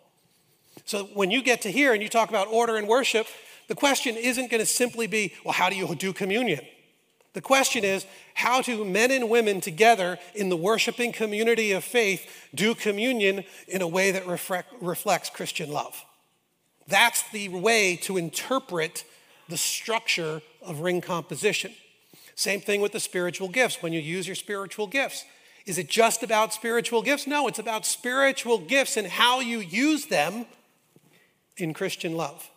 So 0.87 1.05
when 1.15 1.31
you 1.31 1.43
get 1.43 1.63
to 1.63 1.71
here 1.71 1.93
and 1.93 2.03
you 2.03 2.09
talk 2.09 2.31
about 2.31 2.49
order 2.49 2.77
and 2.77 2.89
worship, 2.89 3.27
the 3.69 3.75
question 3.75 4.17
isn't 4.17 4.51
going 4.51 4.61
to 4.61 4.67
simply 4.67 5.07
be, 5.07 5.35
well, 5.45 5.53
how 5.53 5.71
do 5.71 5.77
you 5.77 5.95
do 5.95 6.13
communion? 6.13 6.61
The 7.33 7.41
question 7.41 7.85
is 7.85 8.07
how 8.35 8.61
do 8.61 8.85
men 8.85 9.11
and 9.11 9.31
women 9.31 9.61
together 9.61 10.19
in 10.35 10.49
the 10.49 10.57
worshiping 10.57 11.13
community 11.13 11.73
of 11.73 11.85
faith 11.85 12.49
do 12.55 12.75
communion 12.75 13.45
in 13.69 13.83
a 13.83 13.89
way 13.89 14.11
that 14.11 14.27
reflects 14.27 15.31
Christian 15.31 15.71
love? 15.71 16.05
That's 16.89 17.23
the 17.31 17.49
way 17.49 17.97
to 18.03 18.17
interpret 18.17 19.05
the 19.49 19.57
structure 19.57 20.43
of 20.63 20.81
ring 20.81 21.01
composition. 21.01 21.73
Same 22.35 22.61
thing 22.61 22.81
with 22.81 22.93
the 22.93 23.01
spiritual 23.01 23.49
gifts. 23.49 23.83
When 23.83 23.93
you 23.93 24.01
use 24.01 24.27
your 24.27 24.35
spiritual 24.35 24.87
gifts, 24.87 25.25
is 25.67 25.79
it 25.79 25.89
just 25.89 26.23
about 26.23 26.53
spiritual 26.53 27.03
gifts? 27.03 27.27
No, 27.27 27.47
it's 27.47 27.59
about 27.59 27.87
spiritual 27.87 28.59
gifts 28.59 28.97
and 28.97 29.07
how 29.07 29.41
you 29.41 29.61
use 29.61 30.07
them 30.07 30.47
in 31.57 31.75
Christian 31.75 32.17
love. 32.17 32.51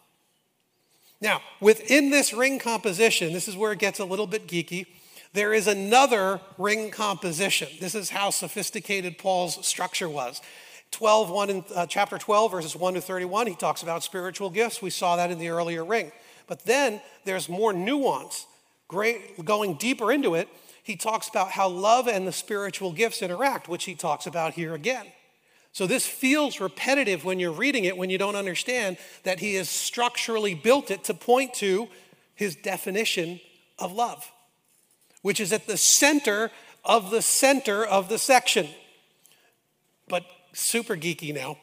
Now, 1.23 1.39
within 1.62 2.09
this 2.09 2.33
ring 2.33 2.59
composition, 2.59 3.31
this 3.31 3.47
is 3.47 3.55
where 3.55 3.71
it 3.71 3.79
gets 3.79 3.99
a 3.99 4.05
little 4.05 4.27
bit 4.27 4.45
geeky. 4.45 4.86
there 5.31 5.53
is 5.53 5.65
another 5.65 6.41
ring 6.59 6.91
composition. 6.91 7.69
This 7.79 7.95
is 7.95 8.12
how 8.12 8.29
sophisticated 8.29 9.17
Paul's 9.17 9.65
structure 9.65 10.09
was. 10.09 10.41
12, 10.91 11.29
1 11.31 11.49
in, 11.49 11.63
uh, 11.73 11.88
chapter 11.88 12.19
12, 12.19 12.51
verses 12.51 12.75
1 12.75 12.93
to 12.95 13.01
31, 13.01 13.47
he 13.47 13.55
talks 13.55 13.81
about 13.81 14.03
spiritual 14.03 14.51
gifts. 14.51 14.81
We 14.81 14.91
saw 14.91 15.15
that 15.15 15.31
in 15.31 15.39
the 15.39 15.49
earlier 15.49 15.83
ring. 15.83 16.12
But 16.45 16.65
then 16.65 17.01
there's 17.23 17.47
more 17.47 17.73
nuance. 17.73 18.45
Great, 18.89 19.43
going 19.43 19.75
deeper 19.75 20.12
into 20.12 20.36
it, 20.36 20.49
he 20.83 20.97
talks 20.97 21.29
about 21.29 21.51
how 21.51 21.69
love 21.69 22.07
and 22.07 22.27
the 22.27 22.33
spiritual 22.33 22.91
gifts 22.91 23.21
interact, 23.21 23.69
which 23.69 23.86
he 23.86 23.95
talks 23.95 24.27
about 24.27 24.53
here 24.53 24.75
again. 24.75 25.07
So 25.73 25.88
this 25.88 26.05
feels 26.05 26.59
repetitive 26.59 27.25
when 27.25 27.39
you're 27.39 27.51
reading 27.51 27.86
it, 27.86 27.97
when 27.97 28.12
you 28.12 28.19
don't 28.19 28.36
understand 28.36 28.97
that 29.23 29.39
he 29.39 29.55
has 29.55 29.69
structurally 29.69 30.53
built 30.53 30.91
it 30.91 31.03
to 31.05 31.15
point 31.15 31.55
to 31.55 31.89
his 32.36 32.55
definition 32.55 33.39
of 33.79 33.91
love, 33.91 34.31
which 35.23 35.39
is 35.39 35.51
at 35.51 35.65
the 35.65 35.77
center 35.77 36.51
of 36.86 37.09
the 37.09 37.23
center 37.23 37.83
of 37.83 38.07
the 38.07 38.19
section. 38.19 38.67
But 40.07 40.23
super 40.53 40.95
geeky 40.95 41.33
now. 41.33 41.57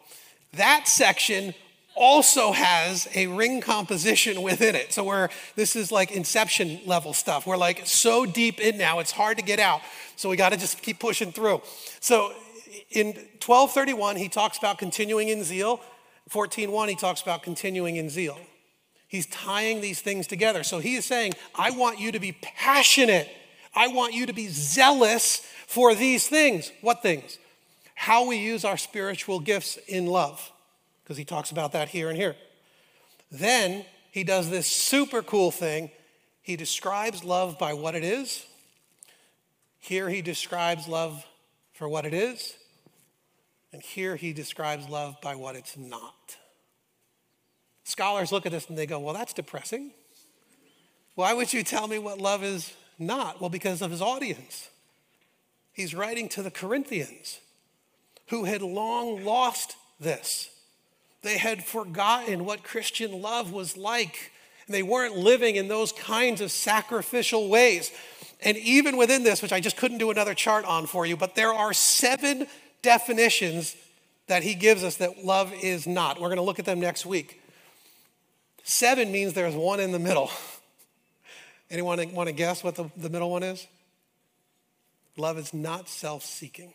That 0.54 0.88
section 0.88 1.54
also 1.94 2.50
has 2.50 3.08
a 3.14 3.28
ring 3.28 3.60
composition 3.60 4.42
within 4.42 4.74
it. 4.74 4.92
So 4.92 5.04
we're 5.04 5.28
this 5.54 5.76
is 5.76 5.92
like 5.92 6.10
inception 6.10 6.80
level 6.84 7.12
stuff. 7.12 7.46
We're 7.46 7.56
like 7.56 7.86
so 7.86 8.26
deep 8.26 8.60
in 8.60 8.76
now, 8.76 8.98
it's 8.98 9.12
hard 9.12 9.38
to 9.38 9.44
get 9.44 9.60
out. 9.60 9.82
So 10.16 10.28
we 10.28 10.36
got 10.36 10.50
to 10.50 10.56
just 10.56 10.82
keep 10.82 10.98
pushing 10.98 11.30
through. 11.30 11.62
So 12.00 12.32
in 12.90 13.06
1231, 13.06 14.16
he 14.16 14.28
talks 14.28 14.58
about 14.58 14.78
continuing 14.78 15.28
in 15.28 15.44
zeal. 15.44 15.80
14.1, 16.30 16.88
he 16.88 16.94
talks 16.94 17.22
about 17.22 17.42
continuing 17.42 17.96
in 17.96 18.08
zeal. 18.08 18.38
He's 19.08 19.26
tying 19.26 19.80
these 19.80 20.00
things 20.00 20.26
together. 20.26 20.62
So 20.62 20.78
he 20.78 20.94
is 20.94 21.04
saying, 21.04 21.32
I 21.54 21.70
want 21.72 21.98
you 21.98 22.12
to 22.12 22.20
be 22.20 22.32
passionate. 22.32 23.28
I 23.74 23.88
want 23.88 24.14
you 24.14 24.26
to 24.26 24.32
be 24.32 24.46
zealous 24.48 25.44
for 25.66 25.94
these 25.94 26.28
things. 26.28 26.70
What 26.80 27.02
things? 27.02 27.38
How 27.94 28.26
we 28.26 28.36
use 28.36 28.64
our 28.64 28.76
spiritual 28.76 29.40
gifts 29.40 29.78
in 29.88 30.06
love, 30.06 30.50
because 31.02 31.16
he 31.16 31.24
talks 31.24 31.50
about 31.50 31.72
that 31.72 31.88
here 31.88 32.08
and 32.08 32.16
here. 32.16 32.36
Then 33.32 33.84
he 34.10 34.24
does 34.24 34.48
this 34.48 34.66
super 34.66 35.22
cool 35.22 35.50
thing. 35.50 35.90
He 36.42 36.56
describes 36.56 37.24
love 37.24 37.58
by 37.58 37.74
what 37.74 37.94
it 37.94 38.04
is. 38.04 38.44
Here 39.78 40.08
he 40.08 40.22
describes 40.22 40.86
love 40.88 41.24
for 41.74 41.88
what 41.88 42.06
it 42.06 42.14
is. 42.14 42.54
And 43.72 43.82
here 43.82 44.16
he 44.16 44.32
describes 44.32 44.88
love 44.88 45.16
by 45.22 45.34
what 45.34 45.56
it's 45.56 45.76
not. 45.76 46.36
Scholars 47.84 48.32
look 48.32 48.46
at 48.46 48.52
this 48.52 48.68
and 48.68 48.76
they 48.76 48.86
go, 48.86 48.98
well, 48.98 49.14
that's 49.14 49.32
depressing. 49.32 49.92
Why 51.14 51.34
would 51.34 51.52
you 51.52 51.62
tell 51.62 51.86
me 51.88 51.98
what 51.98 52.20
love 52.20 52.42
is 52.42 52.72
not? 52.98 53.40
Well, 53.40 53.50
because 53.50 53.82
of 53.82 53.90
his 53.90 54.02
audience. 54.02 54.68
He's 55.72 55.94
writing 55.94 56.28
to 56.30 56.42
the 56.42 56.50
Corinthians 56.50 57.40
who 58.28 58.44
had 58.44 58.62
long 58.62 59.24
lost 59.24 59.76
this. 59.98 60.50
They 61.22 61.38
had 61.38 61.64
forgotten 61.64 62.44
what 62.44 62.62
Christian 62.62 63.20
love 63.20 63.52
was 63.52 63.76
like. 63.76 64.32
And 64.66 64.74
they 64.74 64.82
weren't 64.82 65.16
living 65.16 65.56
in 65.56 65.68
those 65.68 65.92
kinds 65.92 66.40
of 66.40 66.50
sacrificial 66.50 67.48
ways. 67.48 67.92
And 68.42 68.56
even 68.56 68.96
within 68.96 69.22
this, 69.24 69.42
which 69.42 69.52
I 69.52 69.60
just 69.60 69.76
couldn't 69.76 69.98
do 69.98 70.10
another 70.10 70.34
chart 70.34 70.64
on 70.64 70.86
for 70.86 71.04
you, 71.04 71.16
but 71.16 71.34
there 71.34 71.52
are 71.52 71.72
seven 71.72 72.46
definitions 72.82 73.76
that 74.26 74.42
he 74.42 74.54
gives 74.54 74.84
us 74.84 74.96
that 74.96 75.24
love 75.24 75.52
is 75.52 75.86
not. 75.86 76.20
We're 76.20 76.28
going 76.28 76.36
to 76.36 76.42
look 76.42 76.58
at 76.58 76.64
them 76.64 76.80
next 76.80 77.04
week. 77.04 77.40
Seven 78.62 79.10
means 79.10 79.32
there's 79.32 79.54
one 79.54 79.80
in 79.80 79.92
the 79.92 79.98
middle. 79.98 80.30
Anyone 81.70 82.12
want 82.14 82.28
to 82.28 82.32
guess 82.32 82.62
what 82.62 82.76
the, 82.76 82.90
the 82.96 83.10
middle 83.10 83.30
one 83.30 83.42
is? 83.42 83.66
Love 85.16 85.38
is 85.38 85.52
not 85.52 85.88
self 85.88 86.24
seeking. 86.24 86.72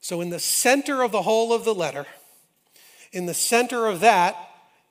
So, 0.00 0.20
in 0.20 0.30
the 0.30 0.38
center 0.38 1.02
of 1.02 1.12
the 1.12 1.22
whole 1.22 1.52
of 1.52 1.64
the 1.64 1.74
letter, 1.74 2.06
in 3.12 3.26
the 3.26 3.34
center 3.34 3.86
of 3.86 4.00
that 4.00 4.36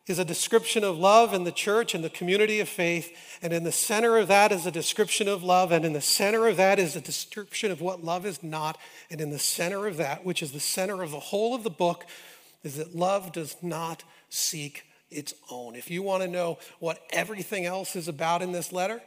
is 0.10 0.18
a 0.20 0.26
description 0.26 0.84
of 0.84 0.98
love 0.98 1.34
in 1.34 1.44
the 1.44 1.52
church 1.52 1.94
and 1.94 2.04
the 2.04 2.10
community 2.10 2.60
of 2.60 2.68
faith. 2.68 3.38
And 3.44 3.54
in 3.54 3.64
the 3.64 3.72
center 3.72 4.18
of 4.18 4.28
that 4.28 4.52
is 4.52 4.66
a 4.66 4.72
description 4.72 5.28
of 5.28 5.44
love. 5.44 5.72
And 5.72 5.86
in 5.86 5.94
the 5.94 6.02
center 6.02 6.48
of 6.48 6.58
that 6.58 6.80
is 6.80 6.96
a 6.96 7.02
description 7.02 7.72
of 7.72 7.80
what 7.80 8.04
love 8.04 8.26
is 8.26 8.42
not. 8.42 8.80
And 9.12 9.22
in 9.22 9.30
the 9.30 9.40
center 9.40 9.86
of 9.86 9.98
that, 9.98 10.26
which 10.26 10.42
is 10.42 10.52
the 10.52 10.60
center 10.60 11.04
of 11.04 11.12
the 11.12 11.20
whole 11.20 11.54
of 11.54 11.64
the 11.64 11.70
book, 11.70 12.06
is 12.64 12.78
that 12.78 12.96
love 12.96 13.32
does 13.32 13.56
not 13.62 14.04
seek 14.30 14.84
its 15.12 15.36
own. 15.52 15.76
If 15.76 15.92
you 15.92 16.02
want 16.02 16.24
to 16.24 16.28
know 16.28 16.58
what 16.80 17.00
everything 17.12 17.66
else 17.66 17.96
is 17.96 18.08
about 18.08 18.42
in 18.42 18.52
this 18.52 18.72
letter, 18.72 19.02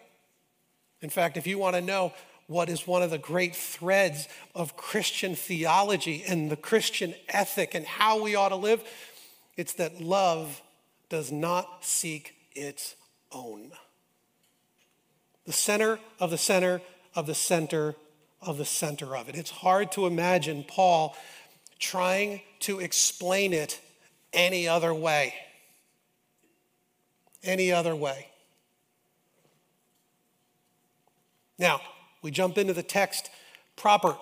in 1.00 1.10
fact, 1.10 1.36
if 1.36 1.48
you 1.48 1.58
want 1.58 1.74
to 1.74 1.82
know 1.82 2.12
what 2.46 2.68
is 2.68 2.86
one 2.86 3.02
of 3.02 3.10
the 3.10 3.18
great 3.18 3.56
threads 3.56 4.28
of 4.54 4.76
Christian 4.76 5.34
theology 5.34 6.22
and 6.26 6.50
the 6.50 6.56
Christian 6.56 7.14
ethic 7.28 7.74
and 7.74 7.86
how 7.86 8.22
we 8.22 8.36
ought 8.36 8.50
to 8.50 8.56
live, 8.56 8.84
it's 9.56 9.72
that 9.74 10.00
love 10.00 10.62
does 11.12 11.30
not 11.30 11.84
seek 11.84 12.34
its 12.52 12.96
own. 13.30 13.70
The 15.44 15.52
center 15.52 15.98
of 16.18 16.30
the 16.30 16.38
center 16.38 16.80
of 17.14 17.26
the 17.26 17.34
center 17.34 17.96
of 18.40 18.56
the 18.56 18.64
center 18.64 19.14
of 19.14 19.28
it. 19.28 19.36
It's 19.36 19.50
hard 19.50 19.92
to 19.92 20.06
imagine 20.06 20.64
Paul 20.66 21.14
trying 21.78 22.40
to 22.60 22.80
explain 22.80 23.52
it 23.52 23.78
any 24.32 24.66
other 24.66 24.94
way. 24.94 25.34
Any 27.42 27.70
other 27.70 27.94
way. 27.94 28.28
Now, 31.58 31.82
we 32.22 32.30
jump 32.30 32.56
into 32.56 32.72
the 32.72 32.82
text 32.82 33.28
proper. 33.76 34.16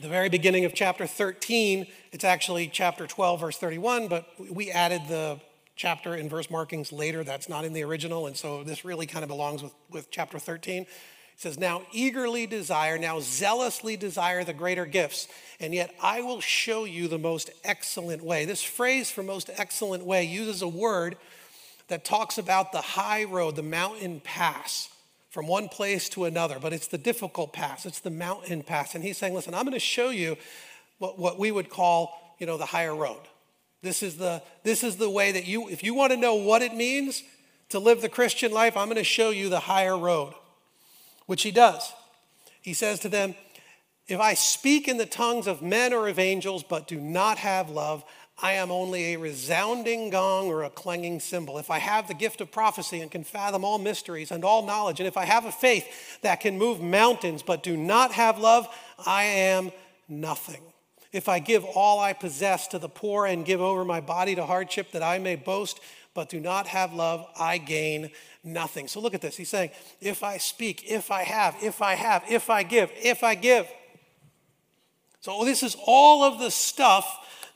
The 0.00 0.08
very 0.08 0.30
beginning 0.30 0.64
of 0.64 0.72
chapter 0.72 1.06
13, 1.06 1.86
it's 2.10 2.24
actually 2.24 2.68
chapter 2.68 3.06
12, 3.06 3.40
verse 3.40 3.58
31, 3.58 4.08
but 4.08 4.26
we 4.50 4.70
added 4.70 5.02
the 5.08 5.40
chapter 5.78 6.12
and 6.12 6.28
verse 6.28 6.50
markings 6.50 6.92
later. 6.92 7.24
That's 7.24 7.48
not 7.48 7.64
in 7.64 7.72
the 7.72 7.84
original. 7.84 8.26
And 8.26 8.36
so 8.36 8.62
this 8.64 8.84
really 8.84 9.06
kind 9.06 9.22
of 9.22 9.28
belongs 9.28 9.62
with, 9.62 9.72
with 9.90 10.10
chapter 10.10 10.38
13. 10.38 10.82
It 10.82 10.88
says, 11.36 11.58
Now 11.58 11.82
eagerly 11.92 12.46
desire, 12.46 12.98
now 12.98 13.20
zealously 13.20 13.96
desire 13.96 14.44
the 14.44 14.52
greater 14.52 14.84
gifts, 14.84 15.28
and 15.60 15.72
yet 15.72 15.94
I 16.02 16.20
will 16.20 16.40
show 16.40 16.84
you 16.84 17.06
the 17.06 17.18
most 17.18 17.50
excellent 17.64 18.22
way. 18.22 18.44
This 18.44 18.62
phrase 18.62 19.10
for 19.10 19.22
most 19.22 19.48
excellent 19.56 20.04
way 20.04 20.24
uses 20.24 20.60
a 20.62 20.68
word 20.68 21.16
that 21.86 22.04
talks 22.04 22.36
about 22.36 22.72
the 22.72 22.80
high 22.80 23.24
road, 23.24 23.54
the 23.54 23.62
mountain 23.62 24.20
pass 24.20 24.90
from 25.30 25.46
one 25.46 25.68
place 25.68 26.08
to 26.08 26.24
another, 26.24 26.58
but 26.58 26.72
it's 26.72 26.88
the 26.88 26.98
difficult 26.98 27.52
pass, 27.52 27.86
it's 27.86 28.00
the 28.00 28.10
mountain 28.10 28.64
pass. 28.64 28.96
And 28.96 29.04
he's 29.04 29.16
saying, 29.16 29.32
Listen, 29.32 29.54
I'm 29.54 29.62
going 29.62 29.74
to 29.74 29.78
show 29.78 30.10
you 30.10 30.36
what, 30.98 31.20
what 31.20 31.38
we 31.38 31.52
would 31.52 31.70
call, 31.70 32.34
you 32.40 32.46
know, 32.46 32.58
the 32.58 32.66
higher 32.66 32.94
road. 32.94 33.20
This 33.82 34.02
is 34.02 34.16
the, 34.16 34.42
this 34.64 34.82
is 34.82 34.96
the 34.96 35.10
way 35.10 35.32
that 35.32 35.46
you, 35.46 35.68
if 35.68 35.82
you 35.84 35.94
want 35.94 36.12
to 36.12 36.18
know 36.18 36.34
what 36.34 36.62
it 36.62 36.74
means 36.74 37.22
to 37.68 37.78
live 37.78 38.00
the 38.00 38.08
Christian 38.08 38.50
life, 38.50 38.76
I'm 38.76 38.86
going 38.86 38.96
to 38.96 39.04
show 39.04 39.30
you 39.30 39.48
the 39.48 39.60
higher 39.60 39.96
road, 39.96 40.34
which 41.26 41.42
he 41.42 41.50
does. 41.50 41.92
He 42.60 42.74
says 42.74 43.00
to 43.00 43.08
them, 43.08 43.34
If 44.08 44.20
I 44.20 44.34
speak 44.34 44.88
in 44.88 44.96
the 44.96 45.06
tongues 45.06 45.46
of 45.46 45.62
men 45.62 45.92
or 45.92 46.08
of 46.08 46.18
angels, 46.18 46.64
but 46.64 46.88
do 46.88 47.00
not 47.00 47.38
have 47.38 47.70
love, 47.70 48.04
I 48.40 48.52
am 48.52 48.70
only 48.70 49.14
a 49.14 49.18
resounding 49.18 50.10
gong 50.10 50.46
or 50.46 50.62
a 50.62 50.70
clanging 50.70 51.18
cymbal. 51.18 51.58
If 51.58 51.70
I 51.70 51.78
have 51.78 52.06
the 52.06 52.14
gift 52.14 52.40
of 52.40 52.52
prophecy 52.52 53.00
and 53.00 53.10
can 53.10 53.24
fathom 53.24 53.64
all 53.64 53.78
mysteries 53.78 54.30
and 54.30 54.44
all 54.44 54.64
knowledge, 54.64 55.00
and 55.00 55.08
if 55.08 55.16
I 55.16 55.24
have 55.24 55.44
a 55.44 55.52
faith 55.52 56.20
that 56.22 56.40
can 56.40 56.56
move 56.56 56.80
mountains 56.80 57.42
but 57.42 57.64
do 57.64 57.76
not 57.76 58.12
have 58.12 58.38
love, 58.38 58.68
I 59.04 59.24
am 59.24 59.72
nothing. 60.08 60.62
If 61.12 61.28
I 61.28 61.38
give 61.38 61.64
all 61.64 62.00
I 62.00 62.12
possess 62.12 62.68
to 62.68 62.78
the 62.78 62.88
poor 62.88 63.26
and 63.26 63.44
give 63.44 63.60
over 63.60 63.84
my 63.84 64.00
body 64.00 64.34
to 64.34 64.44
hardship 64.44 64.92
that 64.92 65.02
I 65.02 65.18
may 65.18 65.36
boast, 65.36 65.80
but 66.14 66.28
do 66.28 66.40
not 66.40 66.66
have 66.66 66.92
love, 66.92 67.26
I 67.38 67.58
gain 67.58 68.10
nothing. 68.44 68.88
So 68.88 69.00
look 69.00 69.14
at 69.14 69.20
this. 69.20 69.36
He's 69.36 69.48
saying, 69.48 69.70
if 70.00 70.22
I 70.22 70.38
speak, 70.38 70.84
if 70.90 71.10
I 71.10 71.22
have, 71.22 71.56
if 71.62 71.80
I 71.80 71.94
have, 71.94 72.24
if 72.28 72.50
I 72.50 72.62
give, 72.62 72.90
if 72.96 73.22
I 73.22 73.34
give. 73.34 73.66
So 75.20 75.44
this 75.44 75.62
is 75.62 75.76
all 75.86 76.24
of 76.24 76.38
the 76.38 76.50
stuff 76.50 77.06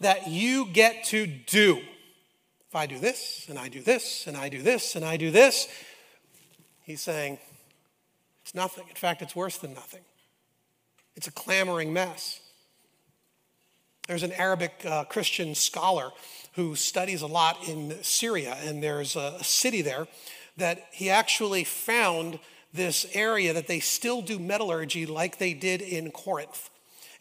that 0.00 0.28
you 0.28 0.66
get 0.66 1.04
to 1.06 1.26
do. 1.26 1.80
If 2.68 2.76
I 2.76 2.86
do 2.86 2.98
this, 2.98 3.46
and 3.48 3.58
I 3.58 3.68
do 3.68 3.80
this, 3.80 4.26
and 4.26 4.36
I 4.36 4.48
do 4.48 4.62
this, 4.62 4.96
and 4.96 5.04
I 5.04 5.16
do 5.16 5.30
this, 5.30 5.68
he's 6.82 7.02
saying, 7.02 7.38
it's 8.42 8.54
nothing. 8.54 8.84
In 8.88 8.94
fact, 8.94 9.22
it's 9.22 9.36
worse 9.36 9.58
than 9.58 9.74
nothing. 9.74 10.02
It's 11.14 11.26
a 11.26 11.32
clamoring 11.32 11.92
mess. 11.92 12.40
There's 14.08 14.22
an 14.24 14.32
Arabic 14.32 14.72
uh, 14.84 15.04
Christian 15.04 15.54
scholar 15.54 16.10
who 16.54 16.74
studies 16.74 17.22
a 17.22 17.26
lot 17.26 17.68
in 17.68 18.02
Syria, 18.02 18.58
and 18.64 18.82
there's 18.82 19.16
a, 19.16 19.36
a 19.40 19.44
city 19.44 19.80
there 19.80 20.06
that 20.56 20.86
he 20.92 21.08
actually 21.08 21.64
found 21.64 22.38
this 22.74 23.06
area 23.14 23.52
that 23.52 23.68
they 23.68 23.80
still 23.80 24.22
do 24.22 24.38
metallurgy 24.38 25.06
like 25.06 25.38
they 25.38 25.54
did 25.54 25.80
in 25.80 26.10
Corinth. 26.10 26.70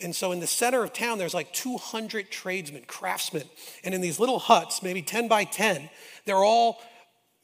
And 0.02 0.16
so 0.16 0.32
in 0.32 0.40
the 0.40 0.48
center 0.48 0.84
of 0.84 0.94
town, 0.94 1.18
there's 1.18 1.34
like 1.34 1.54
200 1.54 2.32
tradesmen, 2.32 2.84
craftsmen. 2.88 3.44
And 3.84 3.94
in 3.94 4.02
these 4.02 4.20
little 4.20 4.40
huts, 4.40 4.82
maybe 4.82 5.02
10 5.02 5.28
by 5.28 5.44
10, 5.44 5.90
they're 6.26 6.44
all 6.44 6.82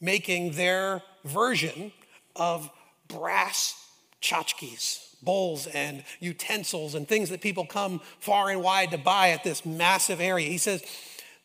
making 0.00 0.52
their 0.52 1.02
version 1.24 1.92
of 2.34 2.68
brass 3.06 3.74
tchotchkes, 4.20 5.07
bowls 5.22 5.66
and 5.66 6.04
utensils 6.20 6.94
and 6.94 7.06
things 7.06 7.30
that 7.30 7.40
people 7.40 7.66
come 7.66 8.00
far 8.20 8.50
and 8.50 8.62
wide 8.62 8.90
to 8.90 8.98
buy 8.98 9.30
at 9.30 9.44
this 9.44 9.66
massive 9.66 10.20
area. 10.20 10.48
He 10.48 10.58
says, 10.58 10.82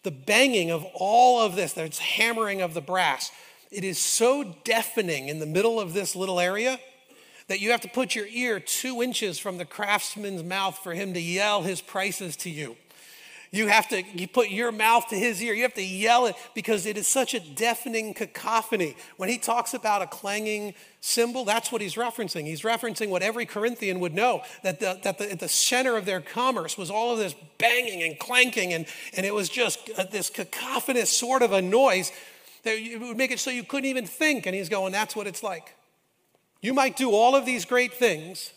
the 0.04 0.12
banging 0.12 0.70
of 0.70 0.86
all 0.94 1.42
of 1.42 1.56
this, 1.56 1.74
there's 1.74 2.00
hammering 2.00 2.62
of 2.62 2.74
the 2.74 2.82
brass, 2.82 3.32
it 3.72 3.84
is 3.84 3.98
so 3.98 4.56
deafening 4.64 5.30
in 5.30 5.40
the 5.40 5.46
middle 5.46 5.80
of 5.80 5.94
this 5.94 6.16
little 6.16 6.40
area 6.40 6.80
that 7.48 7.60
you 7.60 7.72
have 7.72 7.82
to 7.82 7.90
put 7.90 8.16
your 8.16 8.28
ear 8.28 8.60
two 8.60 9.02
inches 9.02 9.40
from 9.40 9.58
the 9.58 9.66
craftsman's 9.66 10.44
mouth 10.44 10.78
for 10.78 10.94
him 10.94 11.14
to 11.14 11.20
yell 11.20 11.64
his 11.64 11.82
prices 11.82 12.36
to 12.38 12.50
you. 12.50 12.76
You 13.54 13.68
have 13.68 13.88
to 13.90 14.02
you 14.02 14.28
put 14.28 14.50
your 14.50 14.72
mouth 14.72 15.10
to 15.10 15.16
his 15.16 15.40
ear. 15.40 15.54
You 15.54 15.62
have 15.62 15.76
to 15.76 15.86
yell 15.86 16.26
it 16.26 16.36
because 16.56 16.88
it 16.88 16.98
is 16.98 17.08
such 17.08 17.36
a 17.36 17.40
deafening 17.40 18.16
cacophony. 18.16 18.98
When 19.18 19.30
he 19.30 19.38
talks 19.38 19.76
about 19.76 20.02
a 20.02 20.08
clanging 20.08 20.74
cymbal, 21.02 21.46
that's 21.46 21.72
what 21.72 21.80
he's 21.80 21.94
referencing. 21.94 22.48
He's 22.48 22.64
referencing 22.64 23.10
what 23.10 23.22
every 23.22 23.46
Corinthian 23.46 24.00
would 24.00 24.16
know 24.16 24.42
that, 24.64 24.80
the, 24.80 25.00
that 25.04 25.20
the, 25.20 25.32
at 25.32 25.40
the 25.40 25.48
center 25.48 25.96
of 25.96 26.06
their 26.08 26.20
commerce 26.20 26.80
was 26.80 26.90
all 26.90 27.14
of 27.14 27.20
this 27.20 27.36
banging 27.60 28.02
and 28.02 28.18
clanking, 28.18 28.74
and, 28.74 28.88
and 29.16 29.24
it 29.24 29.36
was 29.36 29.50
just 29.50 29.88
uh, 30.00 30.06
this 30.12 30.32
cacophonous 30.32 31.12
sort 31.12 31.44
of 31.44 31.52
a 31.52 31.62
noise 31.62 32.12
that 32.64 32.76
would 33.02 33.18
make 33.18 33.30
it 33.30 33.40
so 33.40 33.52
you 33.52 33.64
couldn't 33.64 33.88
even 33.88 34.08
think. 34.08 34.48
And 34.48 34.56
he's 34.56 34.68
going, 34.68 34.92
That's 34.92 35.16
what 35.16 35.28
it's 35.28 35.44
like. 35.44 35.76
You 36.60 36.74
might 36.74 36.98
do 36.98 37.12
all 37.12 37.36
of 37.36 37.46
these 37.46 37.66
great 37.66 37.94
things, 37.94 38.52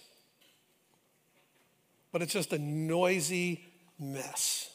but 2.13 2.23
it's 2.23 2.33
just 2.33 2.55
a 2.55 2.59
noisy 2.59 3.63
mess 3.99 4.71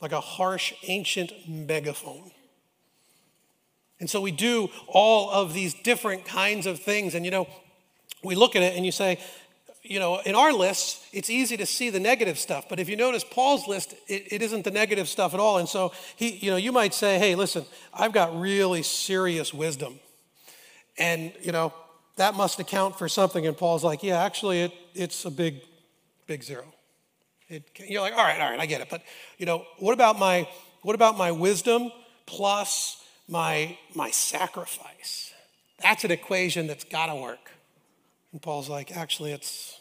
like 0.00 0.12
a 0.12 0.20
harsh 0.20 0.72
ancient 0.84 1.32
megaphone. 1.48 2.30
And 4.00 4.08
so 4.08 4.20
we 4.20 4.30
do 4.30 4.68
all 4.86 5.30
of 5.30 5.54
these 5.54 5.74
different 5.74 6.24
kinds 6.24 6.66
of 6.66 6.78
things. 6.80 7.14
And 7.14 7.24
you 7.24 7.30
know, 7.30 7.48
we 8.22 8.34
look 8.34 8.56
at 8.56 8.62
it 8.62 8.76
and 8.76 8.86
you 8.86 8.92
say, 8.92 9.18
you 9.82 9.98
know, 9.98 10.20
in 10.20 10.34
our 10.34 10.52
lists, 10.52 11.06
it's 11.12 11.30
easy 11.30 11.56
to 11.56 11.66
see 11.66 11.88
the 11.88 12.00
negative 12.00 12.38
stuff. 12.38 12.68
But 12.68 12.78
if 12.78 12.88
you 12.88 12.96
notice 12.96 13.24
Paul's 13.24 13.66
list, 13.66 13.94
it, 14.06 14.32
it 14.32 14.42
isn't 14.42 14.64
the 14.64 14.70
negative 14.70 15.08
stuff 15.08 15.34
at 15.34 15.40
all. 15.40 15.58
And 15.58 15.68
so 15.68 15.92
he, 16.16 16.36
you 16.36 16.50
know, 16.50 16.56
you 16.56 16.72
might 16.72 16.92
say, 16.92 17.18
hey, 17.18 17.34
listen, 17.34 17.64
I've 17.94 18.12
got 18.12 18.38
really 18.38 18.82
serious 18.82 19.54
wisdom. 19.54 19.98
And, 20.98 21.32
you 21.40 21.52
know, 21.52 21.72
that 22.16 22.34
must 22.34 22.58
account 22.58 22.98
for 22.98 23.08
something. 23.08 23.46
And 23.46 23.56
Paul's 23.56 23.84
like, 23.84 24.02
yeah, 24.02 24.22
actually, 24.22 24.62
it, 24.62 24.72
it's 24.94 25.24
a 25.24 25.30
big, 25.30 25.62
big 26.26 26.42
zero. 26.42 26.64
It, 27.48 27.64
you're 27.86 28.02
like, 28.02 28.12
all 28.12 28.24
right, 28.24 28.40
all 28.40 28.50
right, 28.50 28.60
I 28.60 28.66
get 28.66 28.80
it. 28.80 28.88
But 28.90 29.02
you 29.38 29.46
know, 29.46 29.64
what 29.78 29.92
about 29.92 30.18
my 30.18 30.48
what 30.82 30.94
about 30.94 31.16
my 31.16 31.32
wisdom 31.32 31.90
plus 32.26 33.02
my 33.26 33.78
my 33.94 34.10
sacrifice? 34.10 35.32
That's 35.82 36.04
an 36.04 36.10
equation 36.10 36.66
that's 36.66 36.84
got 36.84 37.06
to 37.06 37.14
work. 37.14 37.50
And 38.32 38.42
Paul's 38.42 38.68
like, 38.68 38.94
actually, 38.96 39.32
it's 39.32 39.78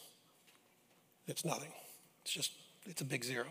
it's 1.27 1.43
nothing. 1.43 1.71
It's 2.21 2.31
just 2.31 2.51
it's 2.85 3.01
a 3.01 3.05
big 3.05 3.23
zero. 3.23 3.47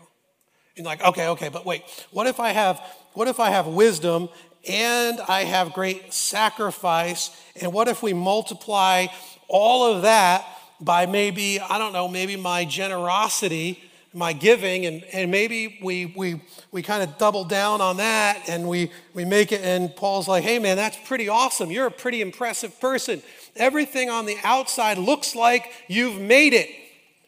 And 0.75 0.85
like, 0.85 1.03
okay, 1.03 1.27
okay, 1.29 1.49
but 1.49 1.65
wait, 1.65 1.83
what 2.11 2.27
if 2.27 2.39
I 2.39 2.49
have 2.49 2.81
what 3.13 3.27
if 3.27 3.39
I 3.39 3.51
have 3.51 3.67
wisdom 3.67 4.29
and 4.67 5.19
I 5.27 5.43
have 5.43 5.73
great 5.73 6.11
sacrifice? 6.13 7.29
And 7.61 7.71
what 7.71 7.87
if 7.87 8.01
we 8.01 8.13
multiply 8.13 9.07
all 9.47 9.93
of 9.93 10.01
that 10.01 10.45
by 10.79 11.05
maybe, 11.05 11.59
I 11.59 11.77
don't 11.77 11.93
know, 11.93 12.07
maybe 12.07 12.35
my 12.35 12.65
generosity 12.65 13.83
my 14.17 14.33
giving 14.33 14.87
and, 14.87 15.03
and 15.13 15.29
maybe 15.29 15.77
we, 15.81 16.07
we, 16.17 16.41
we 16.71 16.81
kind 16.81 17.03
of 17.03 17.17
double 17.19 17.45
down 17.45 17.81
on 17.81 17.97
that 17.97 18.49
and 18.49 18.67
we, 18.67 18.91
we 19.13 19.23
make 19.23 19.51
it 19.51 19.61
and 19.61 19.95
paul's 19.95 20.27
like 20.27 20.43
hey 20.43 20.57
man 20.57 20.75
that's 20.75 20.97
pretty 21.05 21.29
awesome. 21.29 21.69
You're 21.71 21.87
a 21.87 21.91
pretty 21.91 22.21
impressive 22.21 22.79
person. 22.79 23.21
Everything 23.55 24.09
on 24.09 24.25
the 24.25 24.37
outside 24.43 24.97
looks 24.97 25.35
like 25.35 25.71
you've 25.87 26.19
made 26.19 26.53
it 26.53 26.69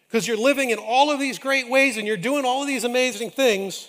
because 0.07 0.27
you're 0.27 0.37
living 0.37 0.71
in 0.71 0.79
all 0.79 1.11
of 1.11 1.19
these 1.19 1.37
great 1.37 1.69
ways 1.69 1.97
and 1.97 2.07
you're 2.07 2.17
doing 2.17 2.43
all 2.43 2.61
of 2.61 2.67
these 2.67 2.83
amazing 2.83 3.29
things. 3.29 3.87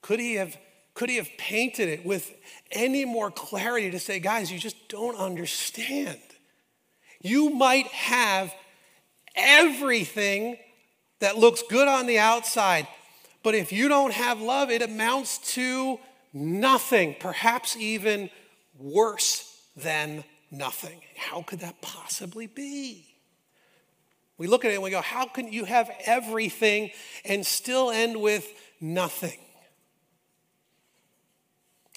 Could 0.00 0.20
he 0.20 0.34
have 0.34 0.56
could 0.94 1.08
he 1.08 1.16
have 1.16 1.30
painted 1.38 1.88
it 1.88 2.04
with 2.04 2.32
any 2.70 3.04
more 3.04 3.30
clarity 3.30 3.90
to 3.90 3.98
say 3.98 4.20
guys 4.20 4.52
you 4.52 4.58
just 4.58 4.88
don't 4.88 5.16
understand. 5.16 6.20
You 7.22 7.50
might 7.50 7.86
have 7.86 8.52
everything 9.34 10.58
that 11.20 11.38
looks 11.38 11.62
good 11.68 11.88
on 11.88 12.06
the 12.06 12.18
outside. 12.18 12.86
But 13.42 13.54
if 13.54 13.72
you 13.72 13.88
don't 13.88 14.12
have 14.12 14.40
love, 14.40 14.70
it 14.70 14.82
amounts 14.82 15.38
to 15.54 15.98
nothing, 16.32 17.16
perhaps 17.18 17.76
even 17.76 18.30
worse 18.78 19.48
than 19.76 20.24
nothing. 20.50 21.00
How 21.16 21.42
could 21.42 21.60
that 21.60 21.80
possibly 21.80 22.46
be? 22.46 23.06
We 24.38 24.46
look 24.46 24.64
at 24.64 24.70
it 24.70 24.74
and 24.74 24.82
we 24.82 24.90
go, 24.90 25.00
How 25.00 25.26
can 25.26 25.52
you 25.52 25.64
have 25.64 25.90
everything 26.04 26.90
and 27.24 27.46
still 27.46 27.90
end 27.90 28.20
with 28.20 28.52
nothing? 28.80 29.38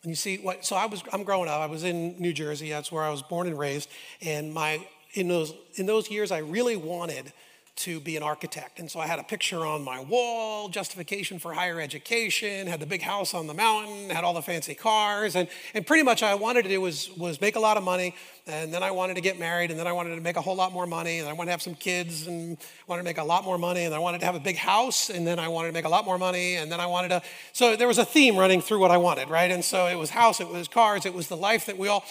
And 0.03 0.11
you 0.11 0.15
see 0.15 0.37
what 0.37 0.63
so 0.63 0.75
I 0.75 0.85
was 0.85 1.01
I'm 1.11 1.23
growing 1.23 1.49
up. 1.49 1.59
I 1.59 1.65
was 1.65 1.83
in 1.83 2.19
New 2.19 2.33
Jersey, 2.33 2.69
that's 2.69 2.91
where 2.91 3.03
I 3.03 3.09
was 3.09 3.23
born 3.23 3.47
and 3.47 3.57
raised, 3.57 3.89
and 4.21 4.53
my 4.53 4.85
in 5.15 5.27
those, 5.27 5.53
in 5.75 5.85
those 5.85 6.11
years, 6.11 6.31
I 6.31 6.39
really 6.39 6.75
wanted 6.75 7.33
to 7.75 7.99
be 7.99 8.15
an 8.15 8.23
architect. 8.23 8.79
And 8.79 8.89
so 8.89 9.01
I 9.01 9.07
had 9.07 9.19
a 9.19 9.23
picture 9.23 9.65
on 9.65 9.83
my 9.83 9.99
wall, 9.99 10.69
justification 10.69 11.39
for 11.39 11.51
higher 11.51 11.81
education, 11.81 12.67
had 12.67 12.79
the 12.79 12.85
big 12.85 13.01
house 13.01 13.33
on 13.33 13.47
the 13.47 13.53
mountain, 13.53 14.09
had 14.09 14.23
all 14.23 14.33
the 14.33 14.41
fancy 14.41 14.75
cars. 14.75 15.35
And, 15.35 15.49
and 15.73 15.85
pretty 15.85 16.03
much 16.03 16.23
all 16.23 16.31
I 16.31 16.35
wanted 16.35 16.63
to 16.63 16.69
do 16.69 16.79
was, 16.79 17.09
was 17.17 17.41
make 17.41 17.57
a 17.57 17.59
lot 17.59 17.75
of 17.75 17.83
money. 17.83 18.15
And 18.47 18.73
then 18.73 18.81
I 18.81 18.91
wanted 18.91 19.15
to 19.15 19.21
get 19.21 19.37
married. 19.39 19.71
And 19.71 19.79
then 19.79 19.87
I 19.87 19.91
wanted 19.91 20.15
to 20.15 20.21
make 20.21 20.37
a 20.37 20.41
whole 20.41 20.55
lot 20.55 20.71
more 20.71 20.87
money. 20.87 21.19
And 21.19 21.27
I 21.27 21.33
wanted 21.33 21.47
to 21.47 21.51
have 21.51 21.61
some 21.61 21.75
kids 21.75 22.27
and 22.27 22.57
wanted 22.87 23.01
to 23.01 23.05
make 23.05 23.17
a 23.17 23.23
lot 23.23 23.43
more 23.43 23.57
money. 23.57 23.83
And 23.83 23.93
I 23.93 23.99
wanted 23.99 24.19
to 24.19 24.25
have 24.25 24.35
a 24.35 24.39
big 24.39 24.55
house. 24.55 25.09
And 25.09 25.27
then 25.27 25.37
I 25.37 25.49
wanted 25.49 25.69
to 25.69 25.73
make 25.73 25.85
a 25.85 25.89
lot 25.89 26.05
more 26.05 26.17
money. 26.17 26.55
And 26.55 26.71
then 26.71 26.79
I 26.79 26.85
wanted 26.85 27.09
to. 27.09 27.21
So 27.51 27.75
there 27.75 27.89
was 27.89 27.97
a 27.97 28.05
theme 28.05 28.37
running 28.37 28.61
through 28.61 28.79
what 28.79 28.91
I 28.91 28.97
wanted, 28.97 29.29
right? 29.29 29.51
And 29.51 29.63
so 29.63 29.87
it 29.87 29.95
was 29.95 30.11
house, 30.11 30.39
it 30.39 30.47
was 30.47 30.69
cars, 30.69 31.05
it 31.05 31.13
was 31.13 31.27
the 31.27 31.37
life 31.37 31.65
that 31.65 31.77
we 31.77 31.89
all. 31.89 32.05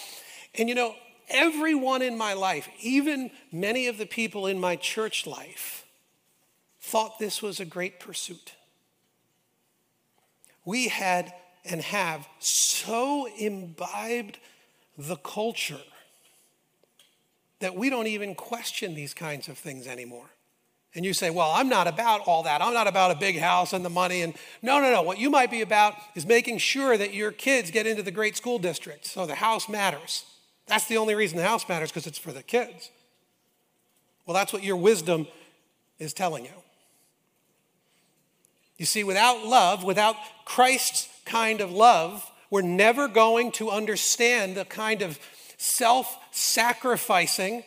And 0.53 0.69
you 0.69 0.75
know, 0.75 0.95
everyone 1.29 2.01
in 2.01 2.17
my 2.17 2.33
life, 2.33 2.67
even 2.81 3.31
many 3.51 3.87
of 3.87 3.97
the 3.97 4.05
people 4.05 4.47
in 4.47 4.59
my 4.59 4.75
church 4.75 5.25
life, 5.25 5.85
thought 6.79 7.19
this 7.19 7.41
was 7.41 7.59
a 7.59 7.65
great 7.65 7.99
pursuit. 7.99 8.53
We 10.63 10.87
had 10.87 11.33
and 11.63 11.81
have 11.81 12.27
so 12.39 13.27
imbibed 13.37 14.37
the 14.97 15.15
culture 15.15 15.81
that 17.59 17.75
we 17.75 17.89
don't 17.89 18.07
even 18.07 18.35
question 18.35 18.93
these 18.93 19.13
kinds 19.13 19.47
of 19.47 19.57
things 19.57 19.87
anymore. 19.87 20.29
And 20.93 21.03
you 21.03 21.13
say, 21.13 21.29
well, 21.29 21.51
I'm 21.51 21.67
not 21.67 21.87
about 21.87 22.21
all 22.25 22.43
that. 22.43 22.61
I'm 22.61 22.73
not 22.73 22.87
about 22.87 23.11
a 23.11 23.15
big 23.15 23.37
house 23.37 23.73
and 23.73 23.83
the 23.83 23.89
money. 23.89 24.21
And 24.21 24.33
no, 24.61 24.79
no, 24.79 24.91
no. 24.91 25.01
What 25.01 25.19
you 25.19 25.29
might 25.29 25.51
be 25.51 25.61
about 25.61 25.95
is 26.15 26.25
making 26.25 26.59
sure 26.59 26.97
that 26.97 27.13
your 27.13 27.31
kids 27.31 27.69
get 27.69 27.85
into 27.85 28.01
the 28.01 28.11
great 28.11 28.37
school 28.37 28.59
district. 28.59 29.05
So 29.05 29.25
the 29.25 29.35
house 29.35 29.67
matters. 29.67 30.23
That's 30.67 30.85
the 30.85 30.97
only 30.97 31.15
reason 31.15 31.37
the 31.37 31.43
house 31.43 31.67
matters 31.67 31.91
because 31.91 32.07
it's 32.07 32.17
for 32.17 32.31
the 32.31 32.43
kids. 32.43 32.89
Well, 34.25 34.33
that's 34.33 34.51
what 34.51 34.63
your 34.63 34.77
wisdom 34.77 35.27
is 35.99 36.13
telling 36.13 36.45
you. 36.45 36.51
You 38.77 38.85
see, 38.85 39.03
without 39.03 39.45
love, 39.45 39.83
without 39.83 40.15
Christ's 40.43 41.09
kind 41.25 41.61
of 41.61 41.71
love, 41.71 42.29
we're 42.49 42.61
never 42.61 43.07
going 43.07 43.51
to 43.53 43.69
understand 43.69 44.55
the 44.55 44.65
kind 44.65 45.01
of 45.01 45.19
self 45.57 46.17
sacrificing 46.31 47.63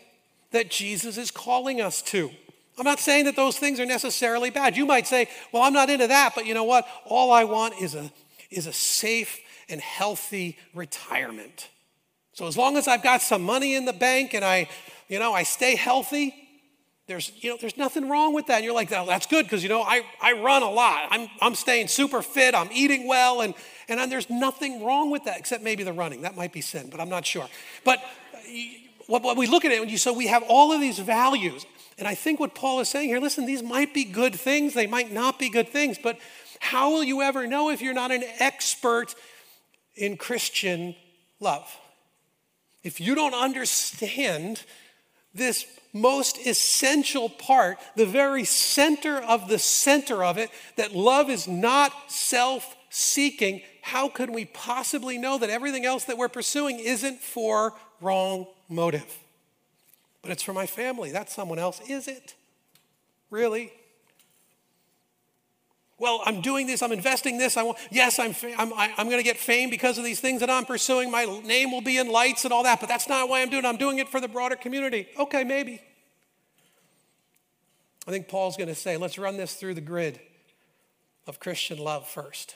that 0.51 0.71
Jesus 0.71 1.17
is 1.17 1.31
calling 1.31 1.81
us 1.81 2.03
to. 2.03 2.31
I'm 2.79 2.85
not 2.85 3.01
saying 3.01 3.25
that 3.25 3.37
those 3.37 3.59
things 3.59 3.81
are 3.81 3.87
necessarily 3.87 4.51
bad. 4.51 4.77
You 4.77 4.87
might 4.87 5.07
say, 5.07 5.29
well, 5.53 5.63
I'm 5.63 5.73
not 5.73 5.91
into 5.91 6.07
that, 6.07 6.35
but 6.35 6.47
you 6.47 6.55
know 6.55 6.65
what? 6.65 6.87
All 7.05 7.33
I 7.33 7.45
want 7.45 7.75
is 7.81 7.95
a, 7.95 8.11
is 8.51 8.67
a 8.67 8.73
safe 8.73 9.41
and 9.69 9.81
healthy 9.81 10.57
retirement. 10.75 11.69
So 12.39 12.47
as 12.47 12.57
long 12.57 12.77
as 12.77 12.87
I've 12.87 13.03
got 13.03 13.21
some 13.21 13.43
money 13.43 13.75
in 13.75 13.85
the 13.85 13.93
bank 13.93 14.33
and 14.33 14.45
I, 14.45 14.69
you 15.09 15.19
know, 15.19 15.33
I 15.33 15.43
stay 15.43 15.75
healthy, 15.75 16.33
there's, 17.09 17.33
you 17.43 17.51
know, 17.51 17.57
there's 17.61 17.77
nothing 17.77 18.09
wrong 18.09 18.33
with 18.33 18.47
that. 18.47 18.59
And 18.59 18.65
you're 18.65 18.77
like, 18.77 18.93
oh, 18.93 19.07
that's 19.07 19.27
good 19.27 19.45
because, 19.45 19.65
you 19.65 19.69
know, 19.69 19.83
I, 19.83 20.03
I 20.23 20.35
run 20.35 20.63
a 20.63 20.71
lot. 20.71 21.09
I'm, 21.11 21.29
I'm 21.41 21.57
staying 21.57 21.89
super 21.89 22.23
fit. 22.23 22.55
I'm 22.55 22.69
eating 22.73 23.09
well. 23.09 23.41
And, 23.41 23.55
and 23.89 24.13
there's 24.13 24.31
nothing 24.31 24.85
wrong 24.85 25.11
with 25.11 25.25
that 25.25 25.37
except 25.37 25.65
maybe 25.65 25.83
the 25.83 25.93
running. 25.93 26.23
That 26.23 26.37
might 26.37 26.53
be 26.53 26.61
sin, 26.61 26.91
but 26.93 27.01
I'm 27.01 27.09
not 27.09 27.27
sure. 27.27 27.49
But 27.85 27.99
what, 29.09 29.37
we 29.37 29.49
look 29.49 29.65
at 29.65 29.73
it, 29.73 29.83
and 29.83 29.91
you, 29.91 29.99
so 29.99 30.13
we 30.13 30.29
have 30.29 30.45
all 30.45 30.71
of 30.73 30.81
these 30.81 31.01
values. 31.01 31.67
And 31.99 32.07
I 32.07 32.15
think 32.15 32.39
what 32.39 32.55
Paul 32.55 32.79
is 32.79 32.89
saying 32.89 33.09
here, 33.09 33.19
listen, 33.19 33.47
these 33.47 33.65
might 33.65 33.93
be 33.93 34.05
good 34.05 34.37
things. 34.37 34.75
They 34.75 34.87
might 34.87 35.11
not 35.13 35.41
be 35.41 35.51
good 35.51 35.71
things. 35.71 35.99
But 36.01 36.21
how 36.61 36.93
will 36.93 37.03
you 37.03 37.21
ever 37.21 37.49
know 37.49 37.71
if 37.71 37.83
you're 37.83 37.95
not 37.95 38.13
an 38.13 38.23
expert 38.39 39.17
in 39.97 40.17
Christian 40.17 40.95
love? 41.41 41.69
If 42.89 43.03
you 43.03 43.15
don't 43.15 43.35
understand 43.35 44.63
this 45.35 45.67
most 45.93 46.39
essential 46.47 47.29
part, 47.29 47.77
the 47.97 48.07
very 48.07 48.45
center 48.45 49.19
of 49.19 49.47
the 49.47 49.59
center 49.59 50.25
of 50.25 50.39
it, 50.39 50.49
that 50.77 50.95
love 50.95 51.29
is 51.29 51.47
not 51.47 51.93
self 52.11 52.75
seeking, 52.89 53.61
how 53.83 54.09
could 54.09 54.31
we 54.31 54.47
possibly 54.47 55.19
know 55.19 55.37
that 55.37 55.51
everything 55.51 55.85
else 55.85 56.05
that 56.05 56.17
we're 56.17 56.31
pursuing 56.31 56.79
isn't 56.79 57.21
for 57.21 57.75
wrong 58.01 58.47
motive? 58.71 59.19
But 60.23 60.31
it's 60.31 60.43
for 60.43 60.55
my 60.55 60.65
family. 60.65 61.13
That's 61.13 61.35
someone 61.35 61.59
else. 61.59 61.83
Is 61.91 62.09
it? 62.09 62.37
Really? 63.29 63.71
Well, 65.99 66.23
I'm 66.25 66.41
doing 66.41 66.67
this, 66.67 66.83
I'm 66.83 66.93
investing 66.93 67.39
this. 67.39 67.57
I 67.57 67.65
want, 67.65 67.79
yes, 67.91 68.19
I'm, 68.19 68.35
I'm, 68.57 68.73
I'm 68.73 69.07
going 69.07 69.19
to 69.19 69.25
get 69.25 69.37
fame 69.37 69.69
because 69.69 69.99
of 69.99 70.05
these 70.05 70.21
things 70.21 70.41
that 70.41 70.51
I'm 70.51 70.65
pursuing. 70.65 71.11
My 71.11 71.25
name 71.45 71.73
will 71.73 71.81
be 71.81 71.99
in 71.99 72.09
lights 72.09 72.45
and 72.45 72.53
all 72.53 72.63
that, 72.63 72.79
but 72.79 72.89
that's 72.89 73.09
not 73.09 73.29
why 73.29 73.43
I'm 73.43 73.51
doing 73.51 73.65
it. 73.65 73.69
I'm 73.69 73.77
doing 73.77 73.99
it 73.99 74.09
for 74.09 74.21
the 74.21 74.29
broader 74.29 74.55
community. 74.55 75.09
Okay, 75.19 75.43
maybe. 75.43 75.81
I 78.07 78.11
think 78.11 78.29
Paul's 78.29 78.57
going 78.57 78.69
to 78.69 78.75
say, 78.75 78.97
let's 78.97 79.19
run 79.19 79.37
this 79.37 79.55
through 79.55 79.75
the 79.75 79.81
grid 79.81 80.21
of 81.27 81.41
Christian 81.41 81.79
love 81.79 82.09
first 82.09 82.55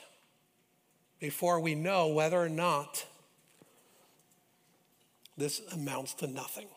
before 1.19 1.59
we 1.59 1.75
know 1.75 2.07
whether 2.07 2.41
or 2.41 2.49
not 2.49 3.05
this 5.37 5.61
amounts 5.71 6.13
to 6.15 6.27
nothing. 6.27 6.67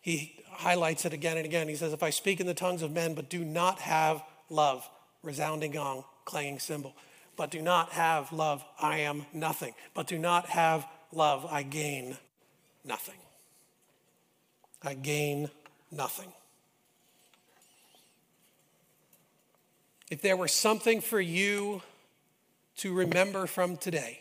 He 0.00 0.42
highlights 0.50 1.04
it 1.04 1.12
again 1.12 1.36
and 1.36 1.46
again. 1.46 1.68
He 1.68 1.76
says, 1.76 1.92
If 1.92 2.02
I 2.02 2.10
speak 2.10 2.40
in 2.40 2.46
the 2.46 2.54
tongues 2.54 2.82
of 2.82 2.92
men 2.92 3.14
but 3.14 3.28
do 3.28 3.44
not 3.44 3.80
have 3.80 4.22
love, 4.50 4.88
resounding 5.22 5.72
gong, 5.72 6.04
clanging 6.24 6.58
cymbal, 6.58 6.94
but 7.36 7.50
do 7.50 7.62
not 7.62 7.90
have 7.90 8.32
love, 8.32 8.64
I 8.80 8.98
am 8.98 9.26
nothing. 9.32 9.74
But 9.94 10.06
do 10.06 10.18
not 10.18 10.46
have 10.46 10.86
love, 11.12 11.46
I 11.48 11.62
gain 11.62 12.16
nothing. 12.84 13.18
I 14.82 14.94
gain 14.94 15.50
nothing. 15.90 16.32
If 20.10 20.22
there 20.22 20.36
were 20.36 20.48
something 20.48 21.00
for 21.00 21.20
you 21.20 21.82
to 22.78 22.94
remember 22.94 23.46
from 23.46 23.76
today, 23.76 24.20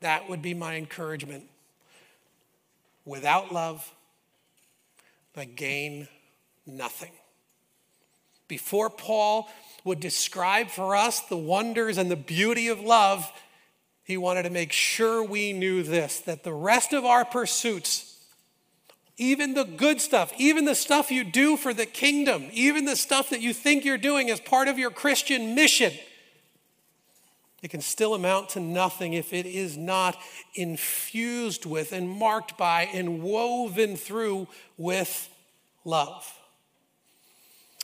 that 0.00 0.28
would 0.28 0.40
be 0.40 0.54
my 0.54 0.76
encouragement. 0.76 1.44
Without 3.04 3.52
love, 3.52 3.92
I 5.36 5.44
gain 5.44 6.08
nothing. 6.66 7.12
Before 8.48 8.90
Paul 8.90 9.48
would 9.84 10.00
describe 10.00 10.68
for 10.68 10.96
us 10.96 11.20
the 11.20 11.36
wonders 11.36 11.98
and 11.98 12.10
the 12.10 12.16
beauty 12.16 12.68
of 12.68 12.80
love, 12.80 13.30
he 14.04 14.16
wanted 14.16 14.44
to 14.44 14.50
make 14.50 14.72
sure 14.72 15.22
we 15.22 15.52
knew 15.52 15.82
this 15.82 16.20
that 16.20 16.42
the 16.42 16.52
rest 16.52 16.92
of 16.92 17.04
our 17.04 17.24
pursuits, 17.24 18.16
even 19.18 19.54
the 19.54 19.64
good 19.64 20.00
stuff, 20.00 20.32
even 20.38 20.64
the 20.64 20.74
stuff 20.74 21.10
you 21.10 21.24
do 21.24 21.56
for 21.56 21.74
the 21.74 21.86
kingdom, 21.86 22.48
even 22.52 22.86
the 22.86 22.96
stuff 22.96 23.30
that 23.30 23.42
you 23.42 23.52
think 23.52 23.84
you're 23.84 23.98
doing 23.98 24.30
as 24.30 24.40
part 24.40 24.66
of 24.66 24.78
your 24.78 24.90
Christian 24.90 25.54
mission, 25.54 25.92
it 27.60 27.70
can 27.70 27.80
still 27.80 28.14
amount 28.14 28.50
to 28.50 28.60
nothing 28.60 29.14
if 29.14 29.32
it 29.32 29.44
is 29.44 29.76
not 29.76 30.16
infused 30.54 31.66
with 31.66 31.92
and 31.92 32.08
marked 32.08 32.56
by 32.56 32.84
and 32.84 33.22
woven 33.22 33.96
through 33.96 34.46
with 34.76 35.28
love. 35.84 36.37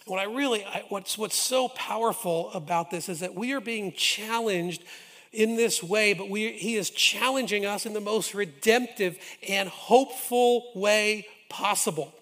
What 0.06 0.18
I 0.18 0.24
really, 0.24 0.66
what's, 0.90 1.16
what's 1.16 1.36
so 1.36 1.68
powerful 1.68 2.50
about 2.52 2.90
this 2.90 3.08
is 3.08 3.20
that 3.20 3.34
we 3.34 3.52
are 3.52 3.60
being 3.60 3.92
challenged 3.92 4.84
in 5.32 5.56
this 5.56 5.82
way, 5.82 6.12
but 6.12 6.28
we, 6.28 6.52
he 6.52 6.76
is 6.76 6.90
challenging 6.90 7.64
us 7.64 7.86
in 7.86 7.94
the 7.94 8.00
most 8.00 8.34
redemptive 8.34 9.18
and 9.48 9.68
hopeful 9.68 10.70
way 10.74 11.26
possible. 11.48 12.12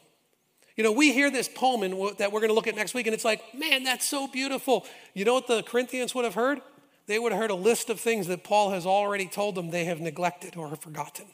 You 0.76 0.84
know, 0.84 0.92
we 0.92 1.12
hear 1.12 1.30
this 1.30 1.48
poem 1.48 1.82
in, 1.82 2.14
that 2.18 2.32
we're 2.32 2.40
going 2.40 2.50
to 2.50 2.54
look 2.54 2.66
at 2.66 2.76
next 2.76 2.94
week, 2.94 3.06
and 3.06 3.14
it's 3.14 3.24
like, 3.24 3.42
man, 3.54 3.84
that's 3.84 4.06
so 4.06 4.26
beautiful. 4.26 4.86
You 5.12 5.24
know 5.24 5.34
what 5.34 5.46
the 5.46 5.62
Corinthians 5.62 6.14
would 6.14 6.24
have 6.24 6.34
heard? 6.34 6.60
They 7.06 7.18
would 7.18 7.32
have 7.32 7.40
heard 7.40 7.50
a 7.50 7.56
list 7.56 7.90
of 7.90 8.00
things 8.00 8.28
that 8.28 8.44
Paul 8.44 8.70
has 8.70 8.86
already 8.86 9.26
told 9.26 9.56
them 9.56 9.70
they 9.70 9.84
have 9.86 10.00
neglected 10.00 10.56
or 10.56 10.68
have 10.68 10.80
forgotten. 10.80 11.26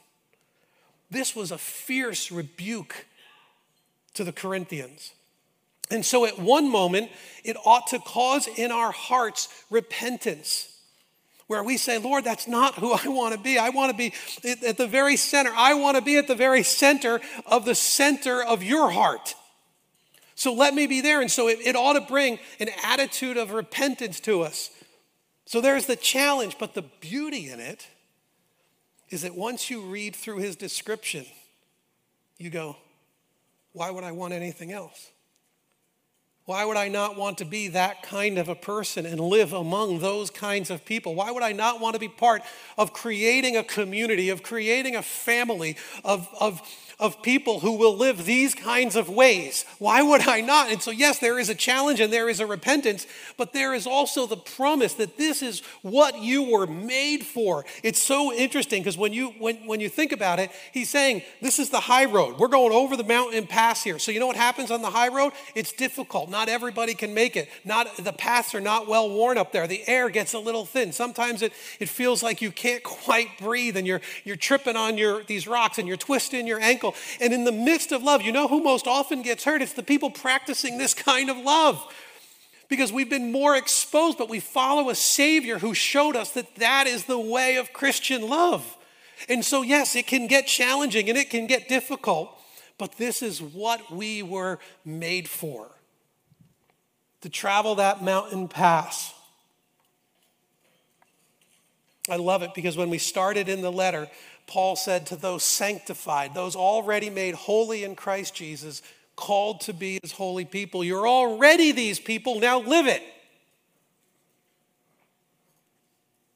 This 1.11 1.37
was 1.37 1.53
a 1.53 1.59
fierce 1.59 2.33
rebuke 2.33 3.07
to 4.15 4.25
the 4.25 4.33
Corinthians. 4.33 5.13
And 5.90 6.05
so, 6.05 6.27
at 6.27 6.38
one 6.38 6.70
moment, 6.70 7.11
it 7.44 7.57
ought 7.64 7.88
to 7.88 7.98
cause 7.98 8.46
in 8.46 8.70
our 8.70 8.92
hearts 8.92 9.48
repentance 9.70 10.68
where 11.48 11.64
we 11.64 11.79
say, 11.79 11.98
Lord, 11.98 12.24
that's 12.24 12.46
not 12.46 12.74
who 12.74 12.92
I 12.92 13.09
want 13.09 13.35
to 13.35 13.40
be. 13.40 13.59
I 13.59 13.70
want 13.70 13.90
to 13.90 13.96
be 13.96 14.12
at 14.66 14.77
the 14.77 14.87
very 14.87 15.16
center. 15.16 15.51
I 15.55 15.74
want 15.74 15.96
to 15.96 16.03
be 16.03 16.16
at 16.16 16.29
the 16.29 16.35
very 16.35 16.62
center 16.62 17.20
of 17.46 17.64
the 17.64 17.74
center 17.74 18.44
of 18.44 18.62
your 18.62 18.90
heart. 18.90 19.35
So 20.35 20.53
let 20.53 20.74
me 20.74 20.87
be 20.87 21.01
there. 21.01 21.20
And 21.20 21.31
so 21.31 21.48
it, 21.48 21.59
it 21.64 21.74
ought 21.74 21.94
to 21.94 22.03
bring 22.03 22.38
an 22.61 22.68
attitude 22.85 23.37
of 23.37 23.53
repentance 23.53 24.20
to 24.20 24.42
us. 24.42 24.70
So 25.46 25.61
there's 25.61 25.87
the 25.87 25.96
challenge, 25.96 26.57
but 26.61 26.74
the 26.74 26.83
beauty 26.83 27.48
in 27.48 27.59
it 27.59 27.88
is 29.09 29.22
that 29.22 29.35
once 29.35 29.70
you 29.70 29.81
read 29.81 30.14
through 30.14 30.38
his 30.38 30.55
description, 30.55 31.24
you 32.37 32.51
go, 32.51 32.77
why 33.72 33.90
would 33.90 34.05
I 34.05 34.12
want 34.12 34.35
anything 34.35 34.70
else? 34.70 35.11
Why 36.49 36.65
would 36.65 36.79
I 36.79 36.89
not 36.89 37.15
want 37.15 37.37
to 37.39 37.45
be 37.45 37.69
that 37.69 38.03
kind 38.03 38.39
of 38.39 38.49
a 38.49 38.55
person 38.55 39.05
and 39.05 39.21
live 39.21 39.53
among 39.53 39.99
those 39.99 40.31
kinds 40.31 40.71
of 40.71 40.83
people? 40.83 41.15
Why 41.15 41.31
would 41.31 41.43
I 41.43 41.53
not 41.53 41.79
want 41.79 41.93
to 41.93 42.01
be 42.01 42.09
part 42.09 42.41
of 42.79 42.95
creating 42.95 43.59
a 43.59 43.63
community, 43.63 44.31
of 44.31 44.43
creating 44.43 44.97
a 44.97 45.03
family, 45.03 45.77
of, 46.07 46.27
of 46.41 46.63
of 47.01 47.23
people 47.23 47.61
who 47.61 47.75
will 47.75 47.97
live 47.97 48.25
these 48.25 48.57
kinds 48.57 48.97
of 48.97 49.09
ways. 49.09 49.65
Why 49.79 50.03
would 50.03 50.27
I 50.27 50.41
not? 50.41 50.73
And 50.73 50.83
so, 50.83 50.91
yes, 50.91 51.21
there 51.21 51.39
is 51.39 51.49
a 51.49 51.55
challenge 51.55 52.01
and 52.01 52.13
there 52.13 52.29
is 52.29 52.41
a 52.41 52.47
repentance, 52.47 53.07
but 53.37 53.53
there 53.53 53.73
is 53.73 53.87
also 53.87 54.27
the 54.27 54.37
promise 54.37 54.95
that 54.95 55.17
this 55.17 55.41
is 55.41 55.61
what 55.83 56.21
you 56.21 56.51
were 56.51 56.67
made 56.67 57.25
for. 57.25 57.65
It's 57.85 58.03
so 58.03 58.33
interesting 58.33 58.83
because 58.83 58.99
when 58.99 59.13
you 59.13 59.29
when, 59.39 59.59
when 59.67 59.79
you 59.79 59.89
think 59.89 60.11
about 60.11 60.41
it, 60.41 60.51
he's 60.73 60.91
saying 60.91 61.23
this 61.41 61.61
is 61.61 61.71
the 61.71 61.79
high 61.79 62.05
road. 62.05 62.37
We're 62.39 62.49
going 62.49 62.73
over 62.73 62.97
the 62.97 63.05
mountain 63.05 63.47
pass 63.47 63.85
here. 63.85 64.01
So 64.01 64.11
you 64.11 64.19
know 64.19 64.27
what 64.27 64.37
happens 64.37 64.73
on 64.73 64.83
the 64.83 64.91
high 64.91 65.09
road? 65.09 65.33
It's 65.55 65.73
difficult. 65.73 66.31
Not 66.31 66.49
everybody 66.49 66.95
can 66.95 67.15
make 67.15 67.37
it. 67.37 67.49
Not 67.65 67.97
the 67.99 68.13
paths 68.13 68.57
are 68.57 68.61
not 68.61 68.89
well 68.89 69.09
worn 69.09 69.39
up 69.39 69.53
there. 69.53 69.69
The 69.69 69.87
air 69.87 70.09
gets 70.09 70.33
a 70.33 70.39
little 70.41 70.67
thin. 70.67 70.91
Sometimes 70.91 71.43
it, 71.43 71.53
it 71.79 71.89
feels 71.89 72.25
like 72.25 72.43
you 72.43 72.51
can't 72.51 72.83
quite 72.89 73.39
breathe 73.39 73.77
and 73.77 73.87
you're 73.87 74.01
you're 74.25 74.35
tripping 74.35 74.75
on 74.75 74.99
your 74.99 75.23
these 75.23 75.47
rocks 75.47 75.79
and 75.79 75.87
you're 75.87 75.97
twisting 75.97 76.49
your 76.49 76.59
ankle 76.61 76.88
and 77.20 77.33
in 77.33 77.44
the 77.44 77.53
midst 77.53 77.92
of 77.92 78.03
love, 78.03 78.22
you 78.22 78.33
know 78.33 78.48
who 78.48 78.62
most 78.62 78.87
often 78.87 79.22
gets 79.22 79.44
hurt? 79.44 79.62
It's 79.62 79.72
the 79.72 79.83
people 79.83 80.11
practicing 80.11 80.79
this 80.79 80.94
kind 80.94 81.31
of 81.31 81.37
love. 81.37 81.85
Because 82.68 82.92
we've 82.92 83.09
been 83.09 83.33
more 83.33 83.57
exposed, 83.57 84.18
but 84.18 84.29
we 84.29 84.40
follow 84.40 84.90
a 84.90 84.94
Savior 84.94 85.59
who 85.59 85.72
showed 85.72 86.16
us 86.16 86.31
that 86.33 86.57
that 86.57 86.87
is 86.87 87.05
the 87.05 87.18
way 87.18 87.57
of 87.57 87.72
Christian 87.72 88.29
love. 88.29 88.77
And 89.29 89.44
so, 89.44 89.62
yes, 89.62 89.96
it 89.96 90.07
can 90.07 90.27
get 90.27 90.46
challenging 90.46 91.09
and 91.09 91.16
it 91.16 91.31
can 91.31 91.46
get 91.46 91.68
difficult, 91.68 92.31
but 92.77 92.98
this 92.98 93.22
is 93.22 93.40
what 93.40 93.90
we 93.90 94.22
were 94.22 94.59
made 94.85 95.29
for 95.29 95.70
to 97.22 97.29
travel 97.29 97.77
that 97.77 98.03
mountain 98.03 98.48
pass. 98.48 99.12
I 102.09 102.16
love 102.16 102.42
it 102.42 102.55
because 102.55 102.77
when 102.77 102.90
we 102.90 102.98
started 102.98 103.48
in 103.48 103.61
the 103.61 103.72
letter, 103.72 104.09
Paul 104.49 104.75
said 104.75 105.07
to 105.07 105.17
those 105.17 105.45
sanctified, 105.45 106.35
those 106.35 106.57
already 106.57 107.11
made 107.11 107.35
holy 107.35 107.85
in 107.85 107.95
Christ 107.95 108.35
Jesus, 108.35 108.83
called 109.15 109.61
to 109.63 109.73
be 109.73 109.99
his 110.03 110.13
holy 110.13 110.45
people, 110.45 110.83
you're 110.83 111.07
already 111.07 111.73
these 111.73 112.01
people, 112.01 112.41
now 112.41 112.61
live 112.61 112.87
it. 112.87 113.03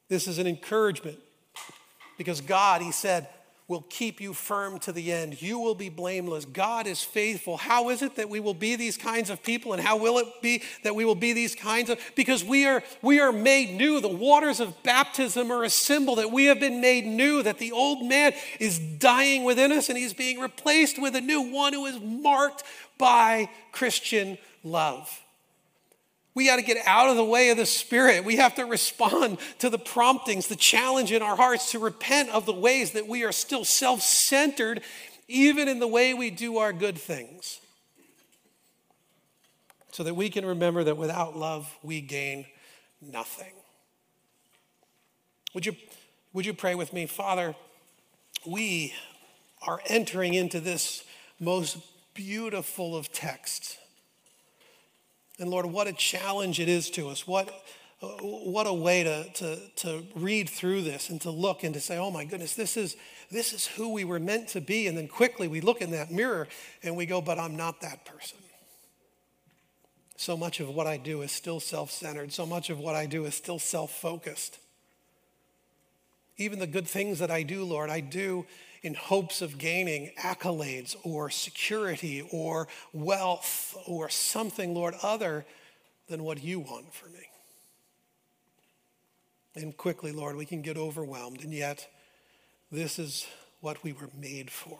This 0.09 0.27
is 0.27 0.37
an 0.37 0.47
encouragement 0.47 1.17
because 2.17 2.39
God, 2.39 2.81
he 2.81 2.91
said, 2.91 3.27
will 3.73 3.85
keep 3.89 4.21
you 4.21 4.33
firm 4.33 4.77
to 4.77 4.91
the 4.91 5.11
end. 5.11 5.41
You 5.41 5.57
will 5.57 5.73
be 5.73 5.89
blameless. 5.89 6.45
God 6.45 6.85
is 6.85 7.01
faithful. 7.01 7.57
How 7.57 7.89
is 7.89 8.03
it 8.03 8.17
that 8.17 8.29
we 8.29 8.39
will 8.39 8.53
be 8.53 8.75
these 8.75 8.97
kinds 8.97 9.31
of 9.31 9.41
people 9.41 9.73
and 9.73 9.81
how 9.81 9.97
will 9.97 10.19
it 10.19 10.27
be 10.43 10.61
that 10.83 10.93
we 10.93 11.05
will 11.05 11.15
be 11.15 11.33
these 11.33 11.55
kinds 11.55 11.89
of 11.89 11.99
because 12.15 12.43
we 12.43 12.67
are 12.67 12.83
we 13.01 13.19
are 13.19 13.31
made 13.31 13.75
new. 13.75 13.99
The 13.99 14.07
waters 14.07 14.59
of 14.59 14.83
baptism 14.83 15.51
are 15.51 15.63
a 15.63 15.71
symbol 15.71 16.17
that 16.17 16.31
we 16.31 16.45
have 16.45 16.59
been 16.59 16.81
made 16.81 17.07
new, 17.07 17.41
that 17.41 17.57
the 17.57 17.71
old 17.71 18.05
man 18.05 18.33
is 18.59 18.77
dying 18.77 19.43
within 19.43 19.71
us 19.71 19.89
and 19.89 19.97
he's 19.97 20.13
being 20.13 20.39
replaced 20.39 21.01
with 21.01 21.15
a 21.15 21.21
new 21.21 21.41
one 21.41 21.73
who 21.73 21.87
is 21.87 21.99
marked 21.99 22.63
by 22.99 23.49
Christian 23.71 24.37
love. 24.63 25.22
We 26.35 26.47
got 26.47 26.55
to 26.55 26.63
get 26.63 26.77
out 26.87 27.09
of 27.09 27.15
the 27.15 27.23
way 27.23 27.49
of 27.49 27.57
the 27.57 27.65
Spirit. 27.65 28.25
We 28.25 28.37
have 28.37 28.55
to 28.55 28.65
respond 28.65 29.37
to 29.59 29.69
the 29.69 29.77
promptings, 29.77 30.47
the 30.47 30.55
challenge 30.55 31.11
in 31.11 31.21
our 31.21 31.35
hearts 31.35 31.71
to 31.71 31.79
repent 31.79 32.29
of 32.29 32.45
the 32.45 32.53
ways 32.53 32.91
that 32.91 33.07
we 33.07 33.23
are 33.23 33.31
still 33.31 33.65
self 33.65 34.01
centered, 34.01 34.81
even 35.27 35.67
in 35.67 35.79
the 35.79 35.87
way 35.87 36.13
we 36.13 36.31
do 36.31 36.57
our 36.57 36.73
good 36.73 36.97
things. 36.97 37.59
So 39.91 40.03
that 40.03 40.15
we 40.15 40.31
can 40.31 40.43
remember 40.43 40.83
that 40.85 40.97
without 40.97 41.37
love, 41.37 41.71
we 41.83 42.01
gain 42.01 42.47
nothing. 42.99 43.53
Would 45.53 45.67
you, 45.67 45.75
would 46.33 46.47
you 46.47 46.53
pray 46.55 46.73
with 46.73 46.93
me? 46.93 47.05
Father, 47.05 47.53
we 48.43 48.95
are 49.61 49.81
entering 49.85 50.33
into 50.33 50.59
this 50.59 51.03
most 51.39 51.77
beautiful 52.15 52.95
of 52.95 53.11
texts 53.11 53.77
and 55.39 55.49
Lord, 55.49 55.65
what 55.65 55.87
a 55.87 55.93
challenge 55.93 56.59
it 56.59 56.69
is 56.69 56.89
to 56.91 57.09
us. 57.09 57.27
What 57.27 57.51
what 58.21 58.67
a 58.67 58.73
way 58.73 59.03
to, 59.03 59.29
to, 59.33 59.59
to 59.77 60.03
read 60.15 60.49
through 60.49 60.81
this 60.81 61.09
and 61.09 61.21
to 61.21 61.31
look 61.31 61.63
and 61.63 61.73
to 61.73 61.79
say, 61.79 61.97
oh 61.97 62.11
my 62.11 62.25
goodness, 62.25 62.53
this 62.53 62.75
is, 62.75 62.97
this 63.31 63.53
is 63.53 63.65
who 63.65 63.93
we 63.93 64.03
were 64.03 64.19
meant 64.19 64.49
to 64.49 64.61
be. 64.61 64.87
And 64.87 64.97
then 64.97 65.07
quickly 65.07 65.47
we 65.47 65.61
look 65.61 65.81
in 65.81 65.91
that 65.91 66.11
mirror 66.11 66.47
and 66.81 66.97
we 66.97 67.05
go, 67.05 67.21
but 67.21 67.39
I'm 67.39 67.55
not 67.55 67.81
that 67.81 68.05
person. 68.05 68.37
So 70.17 70.37
much 70.37 70.59
of 70.59 70.69
what 70.69 70.87
I 70.87 70.97
do 70.97 71.21
is 71.21 71.31
still 71.31 71.59
self 71.59 71.91
centered. 71.91 72.31
So 72.31 72.45
much 72.45 72.69
of 72.69 72.79
what 72.79 72.95
I 72.95 73.05
do 73.05 73.25
is 73.25 73.35
still 73.35 73.59
self 73.59 73.91
focused. 73.91 74.59
Even 76.37 76.59
the 76.59 76.67
good 76.67 76.87
things 76.87 77.19
that 77.19 77.31
I 77.31 77.43
do, 77.43 77.63
Lord, 77.63 77.89
I 77.89 77.99
do 77.99 78.45
in 78.83 78.93
hopes 78.93 79.41
of 79.41 79.57
gaining 79.57 80.11
accolades 80.19 80.95
or 81.03 81.29
security 81.29 82.21
or 82.31 82.67
wealth 82.91 83.75
or 83.87 84.09
something, 84.09 84.75
Lord, 84.75 84.93
other 85.01 85.45
than 86.09 86.23
what 86.23 86.43
you 86.43 86.59
want 86.59 86.93
for 86.93 87.07
me. 87.07 87.29
And 89.55 89.75
quickly, 89.77 90.11
Lord, 90.11 90.35
we 90.35 90.45
can 90.45 90.61
get 90.61 90.77
overwhelmed. 90.77 91.43
And 91.43 91.53
yet, 91.53 91.87
this 92.71 92.99
is 92.99 93.25
what 93.61 93.81
we 93.83 93.93
were 93.93 94.09
made 94.19 94.51
for. 94.51 94.79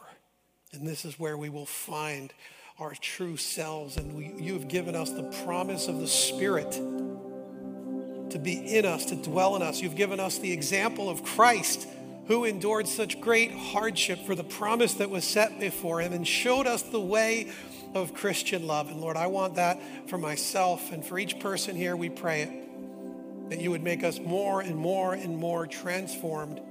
And 0.73 0.85
this 0.85 1.05
is 1.05 1.17
where 1.17 1.37
we 1.37 1.47
will 1.49 1.65
find 1.65 2.33
our 2.79 2.95
true 2.95 3.37
selves. 3.37 3.95
And 3.95 4.13
we, 4.15 4.33
you 4.43 4.53
have 4.53 4.67
given 4.67 4.95
us 4.95 5.11
the 5.11 5.31
promise 5.45 5.87
of 5.87 5.99
the 5.99 6.07
Spirit 6.07 6.71
to 6.71 8.39
be 8.39 8.75
in 8.75 8.85
us, 8.85 9.05
to 9.05 9.15
dwell 9.15 9.55
in 9.55 9.61
us. 9.61 9.79
You've 9.79 9.95
given 9.95 10.19
us 10.19 10.39
the 10.39 10.51
example 10.51 11.09
of 11.09 11.23
Christ 11.23 11.87
who 12.27 12.45
endured 12.45 12.87
such 12.87 13.19
great 13.19 13.51
hardship 13.51 14.19
for 14.25 14.35
the 14.35 14.43
promise 14.43 14.93
that 14.95 15.09
was 15.09 15.25
set 15.25 15.59
before 15.59 16.01
him 16.01 16.13
and 16.13 16.27
showed 16.27 16.67
us 16.67 16.81
the 16.83 16.99
way 16.99 17.51
of 17.93 18.13
Christian 18.13 18.65
love. 18.65 18.89
And 18.89 19.01
Lord, 19.01 19.17
I 19.17 19.27
want 19.27 19.55
that 19.55 19.79
for 20.07 20.17
myself 20.17 20.91
and 20.91 21.05
for 21.05 21.19
each 21.19 21.39
person 21.39 21.75
here. 21.75 21.95
We 21.95 22.09
pray 22.09 22.43
it 22.43 23.49
that 23.49 23.59
you 23.59 23.71
would 23.71 23.83
make 23.83 24.03
us 24.03 24.19
more 24.19 24.61
and 24.61 24.75
more 24.75 25.13
and 25.13 25.37
more 25.37 25.67
transformed 25.67 26.61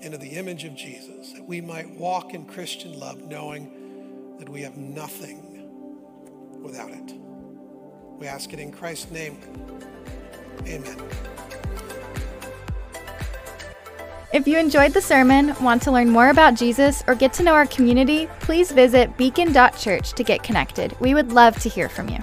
into 0.00 0.18
the 0.18 0.30
image 0.30 0.64
of 0.64 0.76
Jesus, 0.76 1.32
that 1.32 1.44
we 1.44 1.62
might 1.62 1.90
walk 1.90 2.34
in 2.34 2.44
Christian 2.44 2.98
love, 3.00 3.22
knowing 3.22 4.36
that 4.38 4.48
we 4.48 4.60
have 4.62 4.76
nothing 4.76 6.60
without 6.62 6.90
it. 6.90 7.14
We 8.18 8.26
ask 8.26 8.52
it 8.52 8.60
in 8.60 8.70
Christ's 8.70 9.10
name. 9.10 9.38
Amen. 10.66 11.02
If 14.34 14.48
you 14.48 14.58
enjoyed 14.58 14.92
the 14.92 15.00
sermon, 15.00 15.54
want 15.62 15.80
to 15.82 15.92
learn 15.92 16.10
more 16.10 16.30
about 16.30 16.56
Jesus, 16.56 17.04
or 17.06 17.14
get 17.14 17.32
to 17.34 17.44
know 17.44 17.54
our 17.54 17.66
community, 17.66 18.26
please 18.40 18.72
visit 18.72 19.16
beacon.church 19.16 20.12
to 20.12 20.24
get 20.24 20.42
connected. 20.42 20.98
We 20.98 21.14
would 21.14 21.30
love 21.30 21.56
to 21.60 21.68
hear 21.68 21.88
from 21.88 22.08
you. 22.08 22.18